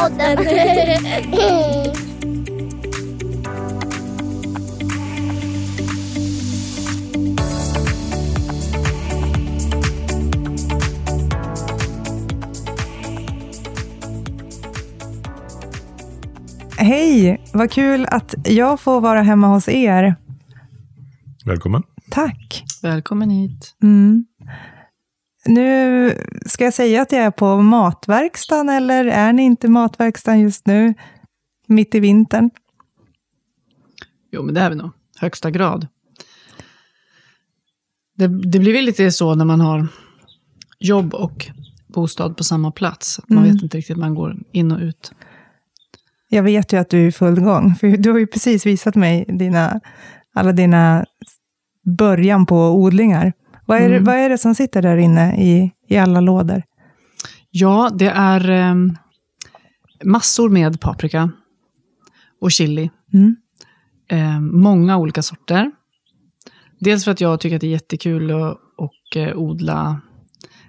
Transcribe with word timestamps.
podden. 0.00 0.38
Hej, 16.76 17.40
vad 17.52 17.70
kul 17.70 18.06
att 18.10 18.34
jag 18.44 18.80
får 18.80 19.00
vara 19.00 19.22
hemma 19.22 19.46
hos 19.46 19.68
er. 19.68 20.16
Välkommen. 21.44 21.82
Tack. 22.10 22.64
Välkommen 22.82 23.30
hit. 23.30 23.76
Mm. 23.82 24.24
Nu 25.46 26.10
ska 26.46 26.64
jag 26.64 26.74
säga 26.74 27.02
att 27.02 27.12
jag 27.12 27.20
är 27.22 27.30
på 27.30 27.56
matverkstan, 27.62 28.68
eller 28.68 29.04
är 29.04 29.32
ni 29.32 29.42
inte 29.42 29.68
matverkstan 29.68 30.40
just 30.40 30.66
nu? 30.66 30.94
Mitt 31.66 31.94
i 31.94 32.00
vintern? 32.00 32.50
Jo, 34.30 34.42
men 34.42 34.54
det 34.54 34.60
är 34.60 34.70
vi 34.70 34.76
nog. 34.76 34.90
Högsta 35.20 35.50
grad. 35.50 35.86
Det, 38.16 38.26
det 38.50 38.58
blir 38.58 38.72
väl 38.72 38.84
lite 38.84 39.12
så 39.12 39.34
när 39.34 39.44
man 39.44 39.60
har 39.60 39.86
jobb 40.78 41.14
och 41.14 41.46
bostad 41.86 42.36
på 42.36 42.44
samma 42.44 42.70
plats. 42.70 43.20
Man 43.28 43.38
Mm. 43.38 43.52
vet 43.52 43.62
inte 43.62 43.76
riktigt, 43.78 43.96
man 43.96 44.14
går 44.14 44.36
in 44.52 44.72
och 44.72 44.80
ut. 44.80 45.12
Jag 46.28 46.42
vet 46.42 46.72
ju 46.72 46.76
att 46.76 46.90
du 46.90 47.02
är 47.04 47.08
i 47.08 47.12
full 47.12 47.40
gång, 47.40 47.74
för 47.74 47.86
du 47.96 48.10
har 48.10 48.18
ju 48.18 48.26
precis 48.26 48.66
visat 48.66 48.94
mig 48.94 49.24
dina, 49.28 49.80
alla 50.34 50.52
dina 50.52 51.04
början 51.98 52.46
på 52.46 52.56
odlingar. 52.56 53.32
Vad 53.66 53.78
är, 53.78 53.88
det, 53.88 53.94
Mm. 53.94 54.04
vad 54.04 54.14
är 54.16 54.28
det 54.28 54.38
som 54.38 54.54
sitter 54.54 54.82
där 54.82 54.96
inne 54.96 55.36
i, 55.36 55.72
i 55.88 55.96
alla 55.96 56.20
lådor? 56.20 56.62
Ja, 57.50 57.90
det 57.94 58.08
är 58.08 58.50
eh, 58.50 58.74
massor 60.04 60.48
med 60.48 60.80
paprika 60.80 61.30
och 62.40 62.52
chili. 62.52 62.90
Mm. 63.12 63.36
Eh, 64.08 64.40
många 64.40 64.96
olika 64.96 65.22
sorter. 65.22 65.70
Dels 66.78 67.04
för 67.04 67.10
att 67.12 67.20
jag 67.20 67.40
tycker 67.40 67.56
att 67.56 67.60
det 67.60 67.66
är 67.66 67.70
jättekul 67.70 68.30
att 68.30 68.58
och, 68.76 69.16
eh, 69.16 69.36
odla 69.36 70.00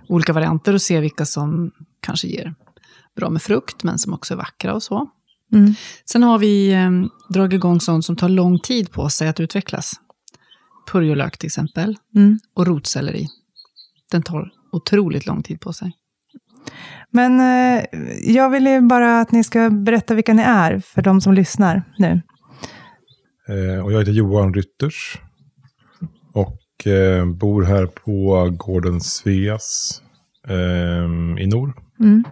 olika 0.08 0.34
varianter 0.34 0.74
och 0.74 0.82
se 0.82 1.00
vilka 1.00 1.26
som 1.26 1.72
kanske 2.00 2.28
ger 2.28 2.56
bra 3.16 3.30
med 3.30 3.42
frukt, 3.42 3.84
men 3.84 4.00
som 4.00 4.14
också 4.14 4.34
är 4.34 4.38
vackra 4.38 4.74
och 4.74 4.84
så. 4.84 5.08
Mm. 5.54 5.74
Sen 6.06 6.24
har 6.24 6.38
vi 6.38 6.74
eh, 6.74 6.92
dragit 7.30 7.54
igång 7.58 7.80
sånt 7.82 8.06
som 8.06 8.16
tar 8.16 8.30
lång 8.30 8.60
tid 8.60 8.92
på 8.92 9.10
sig 9.10 9.28
att 9.28 9.40
utvecklas. 9.40 9.94
Purjolök 10.92 11.38
till 11.38 11.48
exempel, 11.48 11.98
Mm. 12.16 12.40
och 12.54 12.68
rotselleri. 12.68 13.28
Den 14.12 14.24
tar 14.24 14.52
otroligt 14.72 15.26
lång 15.26 15.44
tid 15.44 15.60
på 15.62 15.74
sig. 15.74 15.92
Men 17.12 17.40
eh, 17.40 17.84
jag 18.24 18.50
vill 18.50 18.68
ju 18.68 18.82
bara 18.82 19.20
att 19.20 19.32
ni 19.32 19.44
ska 19.44 19.70
berätta 19.70 20.14
vilka 20.14 20.34
ni 20.34 20.42
är, 20.44 20.80
för 20.80 21.02
de 21.02 21.22
som 21.22 21.34
lyssnar 21.34 21.84
nu. 21.98 22.22
Eh, 23.48 23.86
och 23.86 23.92
jag 23.94 24.00
heter 24.00 24.12
Johan 24.12 24.54
Rytters. 24.54 25.18
Och 26.34 26.88
eh, 26.88 27.26
bor 27.26 27.64
här 27.64 27.86
på 27.86 28.50
gården 28.58 29.02
Sveas 29.02 30.02
eh, 30.48 31.44
i 31.44 31.48
norr. 31.48 31.74
Mm. 32.00 32.24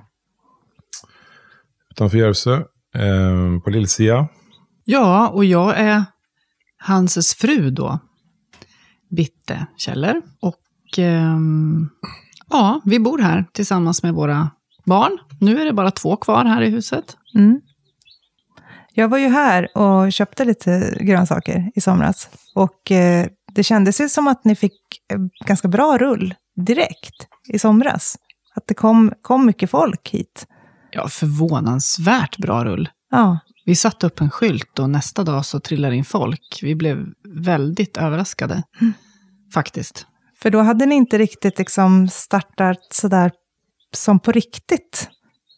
Utanför 1.92 2.18
Järvsö. 2.18 2.56
Eh, 2.96 3.60
på 3.64 3.70
Lillsia. 3.70 4.28
Ja, 4.86 5.30
och 5.30 5.46
jag 5.46 5.78
är 5.78 6.04
Hanses 6.78 7.36
fru 7.36 7.70
då, 7.72 8.00
Bitte 9.16 9.68
Kjeller. 9.78 10.22
Och 10.40 10.60
ehm, 10.98 11.90
ja, 12.50 12.82
vi 12.86 13.00
bor 13.00 13.20
här 13.20 13.46
tillsammans 13.52 14.04
med 14.04 14.14
våra 14.14 14.50
barn. 14.86 15.18
Nu 15.40 15.62
är 15.62 15.66
det 15.66 15.74
bara 15.74 15.92
två 15.92 16.16
kvar 16.16 16.46
här 16.46 16.62
i 16.62 16.70
huset. 16.70 17.18
Mm. 17.36 17.62
Jag 18.94 19.08
var 19.08 19.18
ju 19.18 19.28
här 19.28 19.78
och 19.78 20.14
köpte 20.14 20.46
lite 20.46 20.98
grönsaker 21.00 21.72
i 21.76 21.82
somras. 21.82 22.30
Och 22.56 22.92
eh, 22.92 23.28
det 23.54 23.64
kändes 23.64 24.02
ju 24.02 24.10
som 24.10 24.28
att 24.28 24.46
ni 24.46 24.56
fick 24.56 24.82
ganska 25.46 25.68
bra 25.68 25.98
rull 25.98 26.34
direkt 26.56 27.28
i 27.50 27.60
somras. 27.60 28.18
Att 28.56 28.68
det 28.68 28.74
kom, 28.74 29.14
kom 29.22 29.46
mycket 29.46 29.70
folk 29.70 30.10
hit. 30.10 30.48
Ja, 30.92 31.08
förvånansvärt 31.08 32.38
bra 32.38 32.66
rull. 32.66 32.90
Ja, 33.12 33.40
Vi 33.66 33.76
satte 33.76 34.08
upp 34.08 34.22
en 34.22 34.30
skylt 34.30 34.80
och 34.80 34.90
nästa 34.90 35.24
dag 35.24 35.46
så 35.46 35.60
trillade 35.60 35.96
in 35.96 36.06
folk. 36.06 36.60
Vi 36.62 36.76
blev 36.76 37.06
väldigt 37.28 37.98
överraskade, 37.98 38.64
faktiskt. 39.54 40.06
för 40.42 40.50
då 40.50 40.62
hade 40.62 40.86
ni 40.86 40.96
inte 40.96 41.18
riktigt 41.18 41.58
liksom 41.58 42.08
startat 42.08 42.78
sådär 42.92 43.32
som 43.94 44.20
på 44.20 44.32
riktigt. 44.32 45.10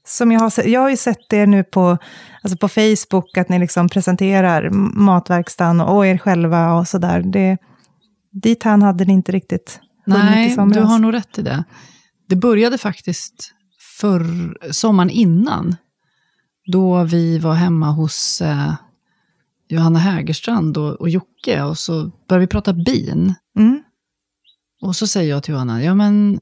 Som 0.08 0.32
jag, 0.32 0.40
har, 0.40 0.50
se- 0.50 0.70
jag 0.70 0.82
har 0.82 0.90
ju 0.90 0.98
sett 0.98 1.34
er 1.34 1.48
nu 1.48 1.64
på, 1.64 1.98
alltså 2.44 2.58
på 2.58 2.68
Facebook, 2.68 3.38
att 3.38 3.50
ni 3.50 3.60
liksom 3.60 3.90
presenterar 3.90 4.70
matverkstan 5.00 5.82
och 5.82 6.08
er 6.08 6.18
själva 6.18 6.74
och 6.74 6.88
sådär. 6.88 7.22
Det, 7.26 7.58
dit 8.32 8.64
han 8.64 8.82
hade 8.82 9.06
ni 9.06 9.14
inte 9.14 9.32
riktigt 9.32 9.80
hunnit 10.06 10.22
i 10.22 10.26
Nej, 10.26 10.52
somras. 10.56 10.78
du 10.78 10.84
har 10.84 11.00
nog 11.00 11.14
rätt 11.14 11.38
i 11.38 11.42
det. 11.42 11.64
Det 12.30 12.36
började 12.36 12.78
faktiskt 12.78 13.52
för 14.00 14.22
sommaren 14.72 15.10
innan. 15.10 15.76
Då 16.66 17.04
vi 17.04 17.40
var 17.40 17.54
hemma 17.54 17.92
hos 17.92 18.42
eh, 18.42 18.74
Johanna 19.68 20.00
Hägerstrand 20.00 20.78
och, 20.78 20.94
och 20.94 21.10
Jocke. 21.10 21.64
Och 21.64 21.78
så 21.78 22.12
började 22.28 22.46
vi 22.46 22.48
prata 22.48 22.74
bin. 22.74 23.34
Mm. 23.58 23.84
Och 24.82 24.96
så 24.96 25.08
säger 25.08 25.30
jag 25.30 25.44
till 25.44 25.52
Johanna, 25.52 25.84
ja 25.84 25.96
men 25.96 26.40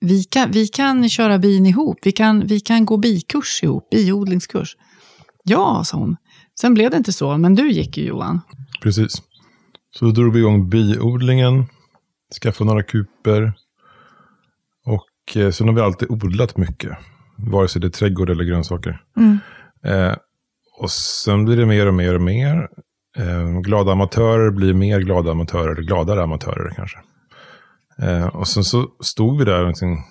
vi 0.00 0.24
kan, 0.24 0.50
vi 0.50 0.66
kan 0.68 1.08
köra 1.08 1.38
bin 1.38 1.66
ihop. 1.66 1.98
Vi 2.02 2.12
kan, 2.12 2.46
vi 2.46 2.60
kan 2.60 2.84
gå 2.84 2.96
bikurs 2.96 3.62
ihop, 3.62 3.90
biodlingskurs. 3.90 4.76
Ja, 5.44 5.82
sa 5.84 5.98
hon. 5.98 6.16
Sen 6.60 6.74
blev 6.74 6.90
det 6.90 6.96
inte 6.96 7.12
så, 7.12 7.38
men 7.38 7.54
du 7.54 7.70
gick 7.70 7.96
ju 7.96 8.04
Johan. 8.04 8.40
Precis. 8.82 9.22
Så 9.90 10.04
då 10.04 10.10
drog 10.10 10.32
vi 10.32 10.38
igång 10.38 10.68
biodlingen. 10.68 11.64
Skaffade 12.42 12.68
några 12.68 12.82
kuper. 12.82 13.52
Och 14.86 15.36
eh, 15.36 15.50
sen 15.50 15.68
har 15.68 15.74
vi 15.74 15.80
alltid 15.80 16.10
odlat 16.10 16.56
mycket. 16.56 16.98
Vare 17.36 17.68
sig 17.68 17.80
det 17.80 17.86
är 17.86 17.90
trädgård 17.90 18.30
eller 18.30 18.44
grönsaker. 18.44 19.00
Mm. 19.16 19.38
Eh, 19.84 20.16
och 20.80 20.90
sen 20.90 21.44
blir 21.44 21.56
det 21.56 21.66
mer 21.66 21.86
och 21.86 21.94
mer 21.94 22.14
och 22.14 22.20
mer. 22.22 22.68
Eh, 23.18 23.60
glada 23.60 23.92
amatörer 23.92 24.50
blir 24.50 24.74
mer 24.74 25.00
glada 25.00 25.30
amatörer, 25.30 25.82
gladare 25.82 26.22
amatörer 26.22 26.72
kanske. 26.76 26.98
Eh, 28.02 28.26
och 28.26 28.48
sen 28.48 28.64
så 28.64 28.88
stod 29.00 29.38
vi 29.38 29.44
där 29.44 29.62
och 29.62 29.68
liksom, 29.68 30.04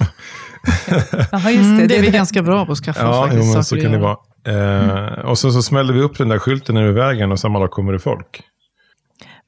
Jaha, 1.32 1.50
just 1.50 1.62
det. 1.62 1.74
Mm, 1.74 1.88
det 1.88 1.96
är 1.98 2.02
vi 2.02 2.10
ganska 2.10 2.42
bra 2.42 2.66
på 2.66 2.72
att 2.72 2.78
skaffa 2.78 3.08
oss 3.08 3.16
Ja, 3.16 3.22
faktiskt. 3.22 3.46
jo, 3.46 3.54
men 3.54 3.64
så 3.64 3.80
kan 3.80 3.92
det 3.92 3.98
vara. 3.98 4.16
Eh, 4.46 5.24
Och 5.24 5.38
så, 5.38 5.50
så 5.52 5.62
smällde 5.62 5.92
vi 5.92 6.00
upp 6.00 6.18
den 6.18 6.28
där 6.28 6.38
skylten 6.38 6.76
över 6.76 6.92
vägen 6.92 7.32
och 7.32 7.40
samma 7.40 7.58
dag 7.58 7.70
kommer 7.70 7.92
det 7.92 7.98
folk. 7.98 8.42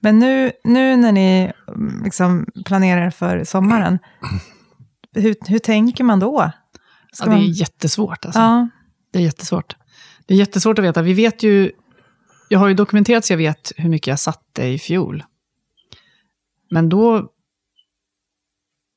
Men 0.03 0.19
nu, 0.19 0.53
nu 0.65 0.97
när 0.97 1.12
ni 1.12 1.53
mm, 1.69 2.03
liksom 2.05 2.47
planerar 2.67 3.11
för 3.11 3.45
sommaren, 3.45 3.99
hur, 5.15 5.35
hur 5.49 5.59
tänker 5.59 6.05
man 6.05 6.21
då? 6.21 6.51
Ska 7.12 7.25
Ja, 7.25 7.31
det 7.31 7.37
är 7.37 7.39
man- 7.39 7.53
jättesvårt. 7.53 8.25
Alltså. 8.25 8.41
ja, 8.41 8.69
Det 9.12 9.19
är 9.19 9.23
jättesvårt. 9.23 9.77
Det 10.27 10.35
är 10.35 10.39
jättesvårt 10.39 10.79
att 10.79 10.85
veta. 10.85 11.03
Vi 11.03 11.12
vet 11.15 11.43
ju, 11.43 11.71
jag 12.49 12.59
har 12.59 12.69
ju 12.69 12.75
dokumenterat 12.75 13.25
så 13.25 13.33
jag 13.33 13.39
vet 13.39 13.73
hur 13.77 13.89
mycket 13.91 14.07
jag 14.07 14.19
satte 14.19 14.65
i 14.67 14.79
fjol. 14.79 15.25
Men 16.71 16.89
då, 16.89 17.27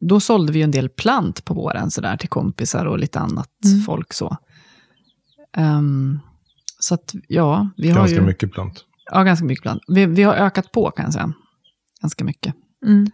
då 0.08 0.20
sålde 0.20 0.54
vi 0.54 0.62
en 0.62 0.72
del 0.72 0.90
plant 0.90 1.46
på 1.46 1.54
våren 1.54 1.92
sådär 1.92 2.18
till 2.18 2.30
kompisar 2.30 2.86
och 2.86 3.00
lite 3.00 3.20
annat 3.20 3.50
Mm. 3.66 3.82
folk 3.82 4.14
så. 4.14 4.38
Ehm, 5.58 6.20
så 6.80 6.94
att 6.94 7.16
ja, 7.28 7.70
vi 7.78 7.90
har 7.90 7.96
Ganska 8.00 8.22
mycket 8.22 8.52
plant. 8.52 8.86
Ja, 9.12 9.24
ganska 9.24 9.46
mycket 9.46 9.62
plant. 9.64 9.82
Vi, 9.88 10.06
vi 10.06 10.24
har 10.24 10.34
ökat 10.34 10.72
på 10.72 10.92
kan 10.92 11.06
jag 11.06 11.14
säga. 11.14 11.34
Ganska 12.02 12.24
mycket. 12.24 12.56
mm. 12.86 13.08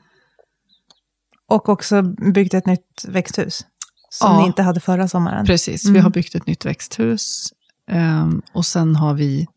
Och 1.47 1.69
också 1.69 2.01
byggt 2.33 2.53
ett 2.53 2.65
nytt 2.65 3.05
växthus, 3.07 3.65
som 4.09 4.31
Ja. 4.31 4.39
ni 4.41 4.45
inte 4.47 4.61
hade 4.63 4.79
förra 4.79 5.07
sommaren. 5.07 5.45
Precis, 5.45 5.85
vi 5.85 5.89
Mm. 5.89 6.03
har 6.03 6.09
byggt 6.11 6.35
ett 6.35 6.47
nytt 6.47 6.65
växthus. 6.65 7.53
ehm, 7.87 8.41
och 8.53 8.65
sen 8.65 8.95
har 8.95 9.13
vi, 9.13 9.47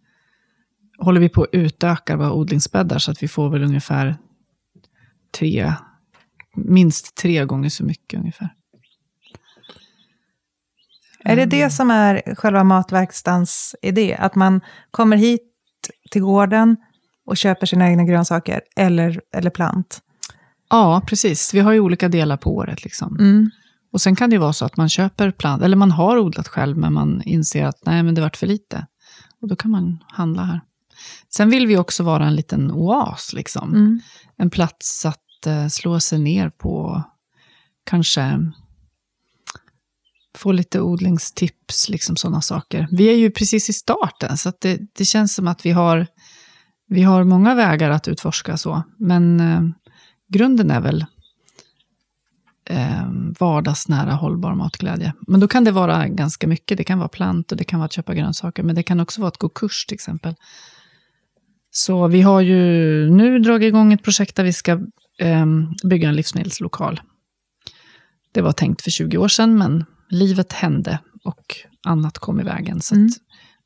håller 0.99 1.20
vi 1.20 1.29
på 1.29 1.43
att 1.43 1.49
utöka 1.52 2.17
våra 2.17 2.32
odlingsbäddar 2.32 2.99
så 2.99 3.11
att 3.11 3.23
vi 3.23 3.29
får 3.29 3.49
väl 3.50 3.62
ungefär 3.62 4.17
tre, 5.38 5.73
minst 6.54 7.14
tre 7.14 7.44
gånger 7.44 7.69
så 7.69 7.84
mycket 7.84 8.20
ungefär. 8.20 8.50
Är 11.25 11.37
det 11.37 11.46
det 11.46 11.70
som 11.70 11.90
är 11.90 12.34
själva 12.34 12.64
matverkstans 12.64 13.75
idé? 13.82 14.16
Att 14.19 14.34
man 14.34 14.60
kommer 14.90 15.16
hit 15.16 15.43
till 16.10 16.22
gården 16.22 16.76
och 17.26 17.37
köper 17.37 17.66
sina 17.66 17.88
egna 17.88 18.04
grönsaker 18.04 18.60
eller, 18.76 19.20
eller 19.34 19.50
plant? 19.50 20.00
Ja, 20.70 21.02
precis. 21.06 21.54
Vi 21.54 21.60
har 21.60 21.72
ju 21.72 21.81
olika 21.81 22.08
delar 22.08 22.37
på 22.37 22.56
året. 22.56 22.84
Liksom. 22.84 23.16
Mm. 23.16 23.50
Och 23.93 24.00
sen 24.00 24.16
kan 24.16 24.31
det 24.31 24.34
ju 24.34 24.40
vara 24.40 24.52
så 24.52 24.64
att 24.64 24.76
man 24.76 24.88
köper 24.88 25.31
plant, 25.31 25.62
eller 25.62 25.76
man 25.76 25.90
har 25.90 26.19
odlat 26.19 26.48
själv, 26.48 26.76
men 26.76 26.93
man 26.93 27.22
inser 27.22 27.64
att 27.64 27.87
nej, 27.87 28.02
men 28.02 28.14
det 28.14 28.20
vart 28.20 28.37
för 28.37 28.46
lite. 28.46 28.87
Och 29.40 29.48
då 29.48 29.56
kan 29.56 29.70
man 29.70 30.05
handla 30.08 30.43
här. 30.43 30.60
Sen 31.34 31.50
vill 31.50 31.66
vi 31.66 31.76
också 31.76 32.02
vara 32.02 32.26
en 32.26 32.34
liten 32.34 32.70
oas, 32.70 33.32
liksom. 33.32 33.75
Mm. 33.75 34.00
en 34.37 34.50
plats 34.50 35.06
att 35.06 35.20
att 35.43 35.47
eh, 35.47 35.69
slå 35.69 36.00
sig 36.00 36.19
ner 36.19 36.50
på. 36.50 37.03
Kanske 37.85 38.50
få 40.35 40.53
lite 40.53 40.81
odlingstips, 40.81 41.89
liksom 41.89 42.17
sådana 42.17 42.41
saker. 42.41 42.89
Vi 42.91 43.09
är 43.09 43.17
ju 43.17 43.31
precis 43.31 43.69
i 43.69 43.73
starten, 43.73 44.39
så 44.39 44.49
att 44.49 44.61
det, 44.61 44.81
det 44.93 45.05
känns 45.05 45.35
som 45.35 45.49
att 45.49 45.67
vi 45.67 45.71
har, 45.71 46.06
vi 46.89 47.03
har 47.03 47.25
många 47.25 47.55
vägar 47.55 47.91
att 47.91 48.09
utforska. 48.09 48.56
så. 48.56 48.83
Men 48.99 49.41
eh, 49.41 49.61
grunden 50.29 50.71
är 50.71 50.81
väl 50.81 51.06
eh, 52.71 53.11
vardagsnära 53.41 54.12
hållbar 54.12 54.55
matglädje. 54.55 55.12
Men 55.27 55.41
då 55.41 55.49
kan 55.49 55.65
det 55.65 55.71
vara 55.71 56.09
ganska 56.09 56.47
mycket. 56.47 56.79
Det 56.79 56.85
kan 56.85 56.99
vara 56.99 57.09
plant 57.09 57.53
och 57.53 57.59
det 57.59 57.65
kan 57.65 57.79
vara 57.79 57.85
att 57.85 57.93
köpa 57.93 58.15
grönsaker. 58.15 58.62
Men 58.62 58.75
det 58.75 58.83
kan 58.83 59.00
också 59.00 59.21
vara 59.21 59.29
att 59.29 59.39
gå 59.39 59.49
kurs 59.49 59.87
till 59.87 59.94
exempel. 59.94 60.35
Så 61.71 62.06
vi 62.06 62.23
har 62.23 62.41
ju 62.41 62.61
nu 63.11 63.39
dragit 63.39 63.69
igång 63.69 63.93
ett 63.93 64.03
projekt 64.03 64.37
där 64.37 64.44
vi 64.44 64.53
ska 64.53 64.81
bygga 65.85 66.09
en 66.09 66.17
livsmedelslokal. 66.17 67.00
Det 68.32 68.41
var 68.43 68.53
tänkt 68.53 68.82
för 68.82 68.91
20 68.91 69.19
år 69.19 69.29
sedan, 69.29 69.59
men 69.59 69.85
livet 70.09 70.53
hände 70.53 70.99
och 71.25 71.56
annat 71.87 72.19
kom 72.19 72.41
i 72.41 72.44
vägen. 72.44 72.81
Så 72.81 72.94
Mm. 72.94 73.09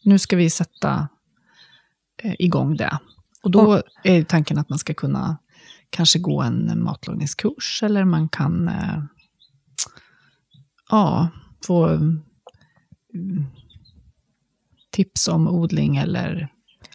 nu 0.05 0.19
ska 0.19 0.37
vi 0.37 0.51
sätta 0.51 1.09
eh, 2.23 2.35
igång 2.39 2.77
det. 2.77 2.99
Och 3.43 3.51
då 3.51 3.83
är 4.05 4.23
tanken 4.23 4.59
att 4.59 4.69
man 4.69 4.79
ska 4.79 4.95
kunna 4.95 5.39
kanske 5.91 6.19
gå 6.19 6.43
en 6.43 6.83
matlagningskurs 6.83 7.83
eller 7.83 8.05
man 8.05 8.29
kan 8.29 8.69
eh, 8.69 9.03
ja, 10.91 11.29
få 11.67 11.87
mm, 11.89 12.21
tips 14.91 15.29
om 15.29 15.49
odling 15.49 15.97
eller 15.97 16.49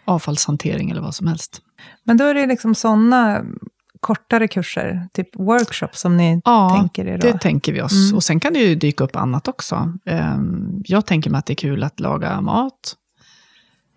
avfallshantering 0.05 0.89
eller 0.89 1.01
vad 1.01 1.15
som 1.15 1.27
helst. 1.27 1.61
Men 2.03 2.17
då 2.17 2.23
är 2.23 2.33
det 2.33 2.45
liksom 2.45 2.75
sådana 2.75 3.45
kortare 4.01 4.47
kurser, 4.47 5.07
typ 5.13 5.35
workshops 5.35 5.99
som 6.01 6.17
ni 6.17 6.41
Ja, 6.45 6.77
tänker 6.79 7.05
er 7.07 7.17
då? 7.17 7.27
det 7.27 7.37
tänker 7.39 7.73
vi 7.73 7.81
oss. 7.81 8.05
Mm. 8.05 8.15
Och 8.15 8.23
sen 8.23 8.39
kan 8.39 8.53
det 8.53 8.59
ju 8.59 8.75
dyka 8.75 9.03
upp 9.03 9.15
annat 9.15 9.47
också. 9.47 9.93
Ehm, 10.05 10.83
Jag 10.85 11.05
tänker 11.05 11.29
mig 11.29 11.39
att 11.39 11.45
det 11.45 11.53
är 11.53 11.55
kul 11.55 11.83
att 11.83 11.99
laga 11.99 12.41
mat. 12.41 12.95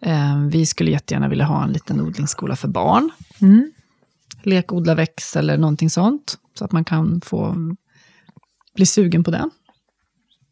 Ehm, 0.03 0.49
Vi 0.51 0.67
skulle 0.67 0.91
jättegärna 0.91 1.29
vilja 1.29 1.45
ha 1.45 1.65
en 1.65 1.73
liten 1.73 2.01
odlingsskola 2.01 2.57
för 2.57 2.69
barn. 2.69 3.11
Mm. 3.41 3.73
Lek, 4.43 4.73
odla, 4.73 4.95
väx 4.95 5.37
eller 5.37 5.59
någonting 5.59 5.91
sånt. 5.91 6.39
Så 6.59 6.65
att 6.65 6.73
man 6.73 6.85
kan 6.85 7.21
få 7.21 7.57
bli 8.77 8.87
sugen 8.87 9.25
på 9.25 9.31
det. 9.31 9.51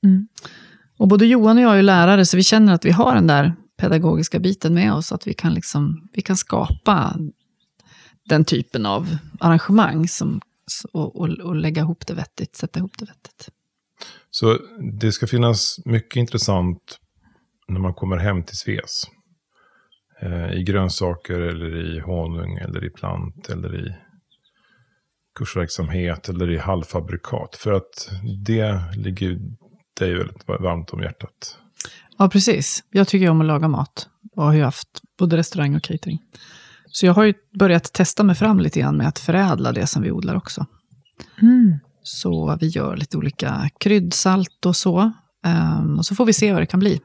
Mm. 0.05 0.29
Och 0.99 1.09
både 1.09 1.27
Johan 1.27 1.57
och 1.57 1.63
jag 1.63 1.79
är 1.79 1.83
lärare, 1.83 2.27
så 2.27 2.37
vi 2.37 2.43
känner 2.43 2.73
att 2.75 2.85
vi 2.85 2.91
har 2.91 3.15
den 3.15 3.27
där 3.27 3.55
pedagogiska 3.81 4.39
biten 4.39 4.75
med 4.75 4.93
oss. 4.93 5.13
Att 5.13 5.27
vi 5.27 5.35
kan, 5.35 5.55
liksom, 5.55 6.09
vi 6.13 6.23
kan 6.23 6.37
skapa 6.37 7.17
den 8.25 8.45
typen 8.45 8.87
av 8.87 9.17
arrangemang 9.41 10.09
som, 10.09 10.41
och, 10.93 11.17
och, 11.17 11.29
och 11.29 11.57
lägga 11.57 11.83
ihop 11.83 12.07
det 12.07 12.15
vettigt, 12.15 12.57
sätta 12.57 12.79
ihop 12.79 12.99
det 12.99 13.05
vettigt. 13.05 13.49
Så 14.31 14.59
det 15.01 15.13
ska 15.13 15.27
finnas 15.27 15.77
mycket 15.85 16.17
intressant 16.17 16.99
när 17.69 17.81
man 17.81 17.95
kommer 17.95 18.17
hem 18.17 18.43
till 18.43 18.57
Sves. 18.57 19.05
Eh, 20.21 20.53
I 20.53 20.63
grönsaker 20.63 21.41
eller 21.41 21.97
i 21.97 22.01
honung 22.01 22.59
eller 22.59 22.85
i 22.85 22.91
plant 22.91 23.49
eller 23.49 23.87
i 23.87 23.95
kursverksamhet 25.39 26.29
eller 26.29 26.51
i 26.51 26.59
halvfabrikat. 26.59 27.57
För 27.57 27.73
att 27.73 28.11
det 28.47 28.83
ligger 28.97 29.39
dig 30.01 30.15
väldigt 30.15 30.49
varmt 30.49 30.91
om 30.91 31.03
hjärtat. 31.03 31.59
Ja, 32.19 32.29
precis. 32.29 32.85
Jag 32.91 33.09
tycker 33.09 33.29
om 33.29 33.41
att 33.41 33.47
laga 33.47 33.69
mat 33.69 34.09
och 34.37 34.45
har 34.45 34.53
ju 34.53 34.63
haft 34.63 34.89
både 35.19 35.37
restaurang 35.37 35.77
och 35.77 35.83
catering. 35.83 36.19
Så 36.93 37.07
jag 37.07 37.15
har 37.15 37.25
ju 37.25 37.35
börjat 37.59 37.93
testa 37.93 38.23
mig 38.25 38.35
fram 38.37 38.61
lite 38.61 38.81
grann 38.81 38.97
med 38.97 39.09
att 39.09 39.19
förädla 39.19 39.73
det 39.73 39.87
som 39.87 40.03
vi 40.03 40.11
odlar 40.11 40.35
också. 40.35 40.67
Mm. 41.43 41.75
Så 42.03 42.59
vi 42.61 42.67
gör 42.69 42.97
lite 42.97 43.17
olika 43.17 43.71
kryddsalt 43.81 44.67
och 44.67 44.77
så. 44.77 45.13
Ehm, 45.47 45.99
och 45.99 46.07
så 46.07 46.15
får 46.15 46.25
vi 46.27 46.33
se 46.33 46.53
vad 46.53 46.63
det 46.63 46.67
kan 46.67 46.81
bli. 46.81 47.01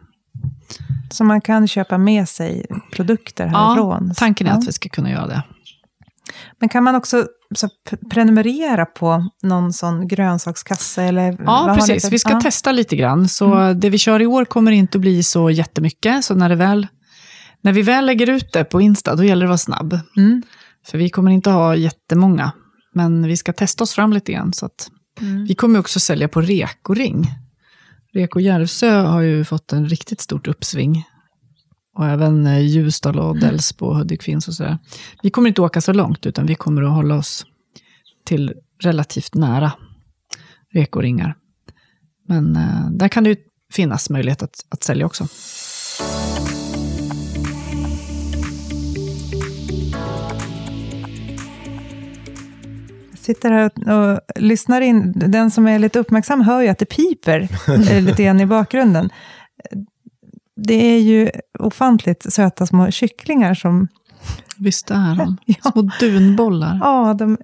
Så 1.12 1.24
man 1.24 1.42
kan 1.42 1.68
köpa 1.68 1.98
med 1.98 2.30
sig 2.30 2.66
produkter 2.92 3.48
härifrån? 3.48 4.06
Ja, 4.08 4.14
tanken 4.18 4.48
är 4.48 4.52
Ja. 4.52 4.58
att 4.58 4.68
vi 4.68 4.72
ska 4.72 4.90
kunna 4.90 5.10
göra 5.12 5.28
det. 5.28 5.44
Men 6.60 6.70
kan 6.70 6.84
man 6.84 6.96
också 6.96 7.26
så, 7.56 7.70
prenumerera 8.12 8.86
på 8.86 9.30
någon 9.44 9.74
sån 9.74 10.08
grönsakskasse? 10.08 11.04
Eller 11.04 11.38
Ja, 11.46 11.74
precis. 11.78 12.04
för- 12.04 12.12
Vi 12.12 12.20
ska 12.20 12.32
ja. 12.34 12.42
testa 12.42 12.72
lite 12.72 12.96
grann. 12.96 13.28
Så 13.28 13.74
det 13.74 13.90
vi 13.90 13.98
kör 13.98 14.22
i 14.22 14.26
år 14.26 14.46
kommer 14.46 14.72
inte 14.72 14.98
att 14.98 15.02
bli 15.02 15.24
så 15.24 15.50
jättemycket. 15.50 16.26
Så 16.26 16.36
när, 16.36 16.50
det 16.50 16.56
väl, 16.56 16.88
när 17.68 17.74
vi 17.74 17.82
väl 17.82 18.06
lägger 18.06 18.30
ut 18.30 18.54
det 18.54 18.64
på 18.64 18.82
Insta, 18.82 19.16
då 19.16 19.24
gäller 19.24 19.42
det 19.42 19.46
att 19.46 19.50
vara 19.50 19.78
snabb. 19.78 20.00
Mm. 20.18 20.44
För 20.86 20.98
vi 20.98 21.10
kommer 21.10 21.32
inte 21.32 21.50
ha 21.50 21.76
jättemånga. 21.76 22.52
Men 22.94 23.28
vi 23.28 23.38
ska 23.38 23.54
testa 23.54 23.84
oss 23.84 23.94
fram 23.94 24.14
lite 24.14 24.32
grann. 24.32 24.54
Så 24.54 24.66
att 24.66 24.90
Mm. 25.22 25.46
vi 25.46 25.56
kommer 25.56 25.80
också 25.80 26.00
sälja 26.00 26.28
på 26.28 26.42
Rekoring. 26.42 27.26
Reko 28.14 28.40
Järvsö 28.40 29.02
har 29.02 29.22
ju 29.22 29.44
fått 29.44 29.74
en 29.74 29.90
riktigt 29.90 30.22
stort 30.22 30.48
uppsving. 30.48 31.04
Och 31.96 32.06
även 32.06 32.48
eh, 32.48 32.60
Ljusdal 32.60 33.20
och 33.20 33.40
Delsbo 33.40 33.86
och 33.86 33.96
Hudik 33.96 34.24
finns 34.24 34.48
och 34.48 34.54
sådär. 34.54 34.78
Vi 35.24 35.30
kommer 35.30 35.48
inte 35.48 35.62
åka 35.62 35.82
så 35.82 35.94
långt, 35.94 36.26
utan 36.26 36.46
vi 36.46 36.56
kommer 36.56 36.84
att 36.84 36.92
hålla 36.92 37.16
oss 37.16 37.46
till 38.26 38.54
relativt 38.84 39.34
nära 39.36 39.72
Rekoringar. 40.74 41.36
Men 42.28 42.56
eh, 42.56 42.90
där 42.92 43.08
kan 43.08 43.24
det 43.24 43.30
ju 43.30 43.36
finnas 43.74 44.10
möjlighet 44.10 44.44
att, 44.44 44.66
att 44.70 44.84
sälja 44.84 45.06
också. 45.06 45.28
Sitter 53.28 53.52
här 53.52 53.94
och, 53.94 54.20
lyssnar 54.36 54.82
in. 54.82 55.14
Den 55.16 55.52
som 55.52 55.68
är 55.68 55.80
lite 55.80 56.00
uppmärksam 56.00 56.42
hör 56.42 56.62
ju 56.62 56.68
att 56.68 56.78
det 56.78 56.86
piper 56.86 57.50
eh, 57.68 58.02
lite 58.02 58.24
grann 58.24 58.40
i 58.40 58.46
bakgrunden. 58.46 59.10
Det 60.56 60.96
är 60.96 61.00
ju 61.00 61.30
ofantligt 61.60 62.34
söta 62.34 62.66
små 62.66 62.92
kycklingar 62.92 63.54
som... 63.54 63.88
Visst 64.58 64.92
är 64.92 65.16
de? 65.16 65.38
Ja. 65.46 65.72
Små 65.72 65.90
dunbollar. 66.00 66.80
Ja, 66.82 67.14
de... 67.14 67.38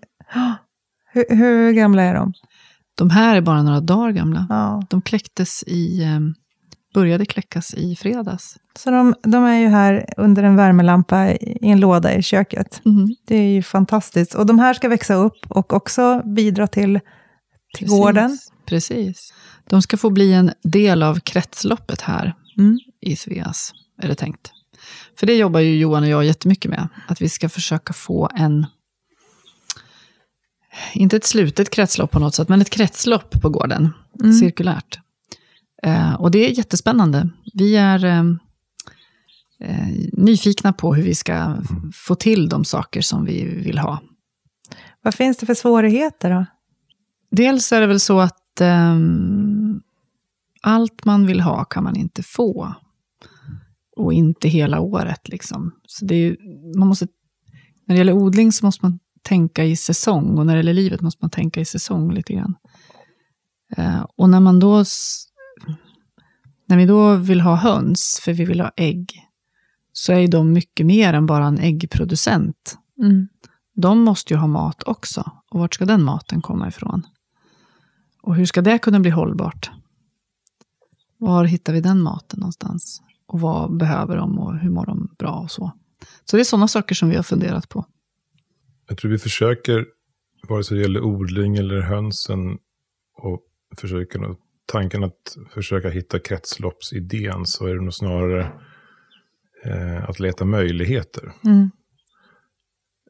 Hur, 1.12 1.36
hur 1.36 1.72
gamla 1.72 2.02
är 2.02 2.13
de? 2.13 2.34
De 2.98 3.10
här 3.10 3.36
är 3.36 3.42
bara 3.42 3.63
några 3.63 3.80
dagar 3.80 4.12
gamla. 4.12 4.48
Ja. 4.50 4.84
De 4.90 5.02
kläcktes 5.02 5.63
i 5.68 6.04
eh, 6.04 6.20
började 6.94 7.26
kläckas 7.26 7.74
i 7.74 7.96
fredags. 7.96 8.58
Så 8.80 8.92
de, 8.92 9.16
de 9.24 9.44
är 9.44 9.60
ju 9.60 9.68
här 9.68 10.06
under 10.18 10.44
en 10.44 10.56
värmelampa 10.56 11.32
i 11.32 11.58
en 11.62 11.80
låda 11.80 12.14
i 12.14 12.22
köket. 12.24 12.82
Det 13.28 13.36
är 13.36 13.50
ju 13.50 13.64
fantastiskt. 13.64 14.36
Och 14.36 14.46
de 14.46 14.60
här 14.60 14.74
ska 14.74 14.90
växa 14.90 15.14
upp 15.14 15.46
och 15.50 15.74
också 15.74 16.22
bidra 16.26 16.68
till, 16.68 17.00
till 17.78 17.88
Precis. 17.88 18.00
gården. 18.00 18.38
Precis. 18.66 19.34
De 19.70 19.82
ska 19.82 19.98
få 19.98 20.10
bli 20.10 20.34
en 20.34 20.52
del 20.64 21.04
av 21.04 21.20
kretsloppet 21.20 22.02
här 22.02 22.34
Mm. 22.58 22.80
i 23.02 23.16
Sveas, 23.16 23.74
är 24.02 24.08
det 24.08 24.16
tänkt. 24.16 24.52
För 25.20 25.28
det 25.28 25.36
jobbar 25.36 25.60
ju 25.60 25.78
Johan 25.78 26.04
och 26.04 26.10
jag 26.10 26.26
jättemycket 26.26 26.72
med. 26.72 26.88
Att 27.08 27.22
vi 27.22 27.30
ska 27.30 27.50
försöka 27.50 27.94
få 27.94 28.30
en, 28.36 28.66
inte 30.94 31.16
ett 31.18 31.26
slutet 31.26 31.70
kretslopp 31.70 32.12
på 32.12 32.20
något 32.20 32.36
sätt, 32.36 32.50
men 32.50 32.62
ett 32.62 32.70
kretslopp 32.70 33.42
på 33.42 33.50
gården. 33.50 33.90
Mm. 34.24 34.34
Cirkulärt. 34.34 35.00
Eh, 35.84 36.13
och 36.13 36.32
det 36.32 36.50
är 36.50 36.58
jättespännande. 36.58 37.30
Vi 37.54 37.75
är 37.75 38.06
eh, 38.06 38.24
eh, 39.60 39.88
nyfikna 40.13 40.74
på 40.74 40.96
hur 40.96 41.04
vi 41.04 41.16
ska 41.16 41.58
få 41.94 42.16
till 42.16 42.50
de 42.50 42.66
saker 42.66 43.02
som 43.02 43.25
vi 43.25 43.46
vill 43.46 43.78
ha. 43.78 44.02
Vad 45.02 45.13
finns 45.13 45.38
det 45.38 45.46
för 45.46 45.54
svårigheter 45.54 46.30
då? 46.32 46.46
Dels 47.32 47.72
är 47.72 47.82
det 47.82 47.88
väl 47.88 48.00
så 48.00 48.20
att 48.20 48.62
ehm, 48.62 49.82
allt 50.62 51.06
man 51.06 51.28
vill 51.28 51.42
ha 51.42 51.66
kan 51.66 51.84
man 51.84 51.96
inte 51.96 52.24
få. 52.24 52.75
Och 53.96 54.13
inte 54.13 54.48
hela 54.48 54.80
året. 54.80 55.30
Liksom. 55.30 55.72
Så 55.88 56.06
det 56.06 56.16
är, 56.16 56.38
man 56.78 56.88
måste, 56.88 57.08
när 57.86 57.96
det 57.96 57.98
gäller 57.98 58.13
odling 58.13 58.52
så 58.52 58.66
måste 58.66 58.86
man 58.86 59.00
tänka 59.22 59.66
i 59.66 59.75
säsong. 59.75 60.38
Och 60.38 60.46
när 60.46 60.54
det 60.54 60.60
gäller 60.60 60.74
livet 60.74 61.02
måste 61.02 61.24
man 61.24 61.30
tänka 61.30 61.62
i 61.62 61.66
säsong 61.66 62.13
lite 62.13 62.34
grann. 62.34 62.56
Eh, 63.78 64.06
och 64.16 64.30
när 64.30 64.40
man 64.40 64.60
då... 64.60 64.84
När 66.74 66.77
vi 66.77 66.86
då 66.86 67.15
vill 67.15 67.42
ha 67.42 67.56
höns, 67.56 68.20
för 68.24 68.34
vi 68.34 68.46
vill 68.46 68.62
ha 68.62 68.72
ägg, 68.75 69.30
så 69.92 70.13
är 70.13 70.20
ju 70.20 70.27
de 70.27 70.53
mycket 70.53 70.86
mer 70.86 71.13
än 71.13 71.25
bara 71.25 71.46
en 71.46 71.58
äggproducent. 71.58 72.77
Mm. 73.00 73.27
De 73.75 74.00
måste 74.00 74.34
ju 74.34 74.38
ha 74.38 74.48
mat 74.48 74.84
också. 74.84 75.32
Och 75.51 75.60
vart 75.60 75.74
ska 75.74 75.86
den 75.86 76.03
maten 76.03 76.42
komma 76.42 76.68
ifrån? 76.68 77.03
Och 78.22 78.36
hur 78.36 78.46
ska 78.46 78.62
det 78.62 78.77
kunna 78.77 79.00
bli 79.00 79.12
hållbart? 79.12 79.72
Var 81.18 81.46
hittar 81.46 81.74
vi 81.74 81.82
den 81.82 82.01
maten 82.01 82.39
någonstans? 82.39 83.01
Och 83.25 83.39
vad 83.39 83.77
behöver 83.77 84.18
de 84.18 84.39
och 84.39 84.58
hur 84.58 84.70
mår 84.70 84.86
de 84.86 85.15
bra 85.18 85.34
och 85.34 85.51
så. 85.51 85.72
Så 86.25 86.38
det 86.38 86.42
är 86.42 86.46
sådana 86.46 86.68
saker 86.68 86.96
som 86.96 87.10
vi 87.10 87.15
har 87.15 87.24
funderat 87.24 87.70
på. 87.70 87.86
Jag 88.88 88.98
tror 88.98 89.12
vi 89.12 89.18
försöker, 89.18 89.86
vare 90.50 90.63
sig 90.63 90.77
det 90.77 90.84
gäller 90.84 91.01
odling 91.01 91.56
eller 91.56 91.82
hönsen, 91.82 92.58
och 93.18 93.42
försöker 93.77 94.20
tanken 94.65 95.03
att 95.03 95.38
försöka 95.50 95.89
hitta 95.89 96.20
kretsloppsidén, 96.20 97.46
så 97.46 97.65
är 97.67 97.75
det 97.75 97.82
nog 97.82 97.93
snarare 97.93 98.51
eh, 99.65 100.10
att 100.10 100.20
leta 100.20 100.46
möjligheter. 100.46 101.34
Mm. 101.46 101.72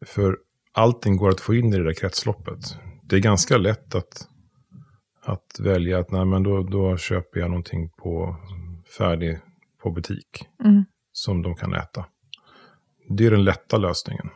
För 0.05 0.38
allting 0.72 1.17
går 1.17 1.29
att 1.29 1.41
få 1.41 1.55
in 1.55 1.74
i 1.74 1.77
det 1.77 1.83
där 1.83 1.93
kretsloppet. 1.93 2.77
Det 3.03 3.15
är 3.15 3.19
ganska 3.19 3.57
lätt 3.57 3.95
att, 3.95 4.27
att 5.22 5.60
välja 5.60 6.00
att 6.00 6.12
nej, 6.12 6.25
men 6.25 6.43
då, 6.43 6.63
då 6.63 6.98
köper 6.98 7.39
jag 7.39 7.50
någonting 7.50 7.89
på 7.89 8.36
färdig 8.98 9.39
på 9.81 9.91
butik 9.91 10.48
Mm. 10.63 10.86
som 11.12 11.41
de 11.41 11.55
kan 11.55 11.74
äta. 11.74 12.05
Det 13.10 13.25
är 13.25 13.31
den 13.31 13.43
lätta 13.43 13.77
lösningen. 13.77 14.29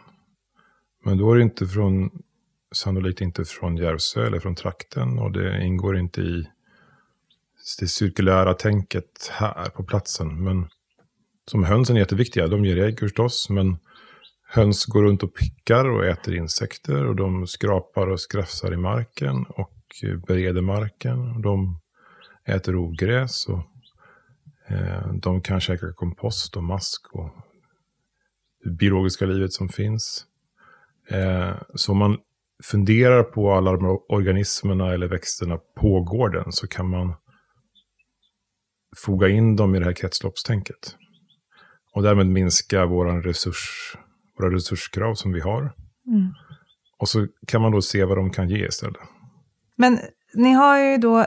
Men 1.06 1.18
då 1.18 1.32
är 1.32 1.36
det 1.36 1.44
inte 1.44 1.66
från, 1.68 2.12
sannolikt 2.76 3.22
inte 3.22 3.46
från 3.46 3.78
Järvsö 3.78 4.28
eller 4.28 4.40
från 4.40 4.56
trakten 4.56 5.20
och 5.20 5.32
det 5.32 5.66
ingår 5.66 5.98
inte 5.98 6.22
i 6.22 6.48
det 7.76 7.88
cirkulära 7.88 8.54
tänket 8.54 9.32
här 9.32 9.70
på 9.70 9.84
platsen. 9.84 10.44
Men 10.44 10.68
som 11.46 11.64
hönsen 11.64 11.96
är 11.96 12.00
jätteviktiga. 12.00 12.48
De 12.48 12.66
ger 12.66 12.78
ägg 12.78 13.00
förstås, 13.00 13.50
men 13.50 13.78
höns 14.48 14.86
går 14.86 15.04
runt 15.04 15.24
och 15.24 15.36
pickar 15.36 15.90
och 15.90 16.06
äter 16.06 16.36
insekter 16.36 17.06
och 17.06 17.16
de 17.16 17.48
skrapar 17.48 18.08
och 18.08 18.20
skrafsar 18.20 18.74
i 18.74 18.78
marken 18.78 19.46
och 19.50 19.74
bereder 20.28 20.62
marken. 20.62 21.32
Och 21.32 21.42
de 21.42 21.80
äter 22.46 22.76
ogräs 22.76 23.48
och 23.48 23.64
eh, 24.68 25.14
de 25.14 25.42
kan 25.42 25.60
käka 25.60 25.94
kompost 25.94 26.58
och 26.58 26.64
mask 26.64 27.08
och 27.12 27.30
det 28.64 28.70
biologiska 28.70 29.26
livet 29.26 29.54
som 29.54 29.70
finns. 29.70 30.26
Eh, 31.10 31.56
så 31.76 31.92
om 31.92 31.98
man 31.98 32.18
funderar 32.64 33.24
på 33.24 33.54
alla 33.54 33.72
de 33.72 33.86
här 33.86 34.12
organismerna 34.12 34.94
eller 34.94 35.08
växterna 35.08 35.60
på 35.76 36.02
gården 36.02 36.52
så 36.52 36.68
kan 36.68 36.90
man 36.90 37.14
foga 39.06 39.30
in 39.30 39.56
dem 39.56 39.76
i 39.76 39.80
det 39.80 39.86
här 39.86 39.94
kretsloppstänket. 39.94 40.96
Och 41.94 42.04
därmed 42.04 42.28
minska 42.28 42.86
våran 42.86 43.24
resurs, 43.24 43.96
våra 44.40 44.50
resurskrav 44.56 45.14
som 45.16 45.32
vi 45.34 45.40
har. 45.40 45.62
Mm. 45.62 46.34
Och 47.00 47.10
så 47.10 47.28
kan 47.48 47.62
man 47.62 47.72
då 47.72 47.82
se 47.82 48.06
vad 48.06 48.18
de 48.18 48.30
kan 48.32 48.50
ge 48.50 48.68
istället. 48.68 48.98
Men 49.76 50.00
ni 50.34 50.52
har 50.54 50.78
ju 50.80 50.98
då 50.98 51.26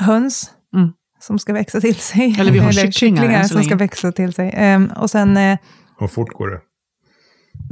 höns 0.00 0.50
Mm. 0.74 0.92
som 1.20 1.38
ska 1.38 1.52
växa 1.52 1.80
till 1.80 1.94
sig. 1.94 2.36
Eller 2.40 2.52
vi 2.52 2.58
har 2.58 2.72
kycklingar 2.72 3.24
än 3.38 3.48
så 3.48 3.52
som 3.54 3.62
ska 3.62 3.70
länge. 3.70 3.78
växa 3.84 4.12
till 4.12 4.32
sig. 4.32 4.50
Ehm, 4.54 4.86
och 4.96 5.10
sen 5.10 5.36
eh, 5.36 5.58
Och 6.00 6.10
fort 6.10 6.32
går 6.32 6.48
det. 6.50 6.60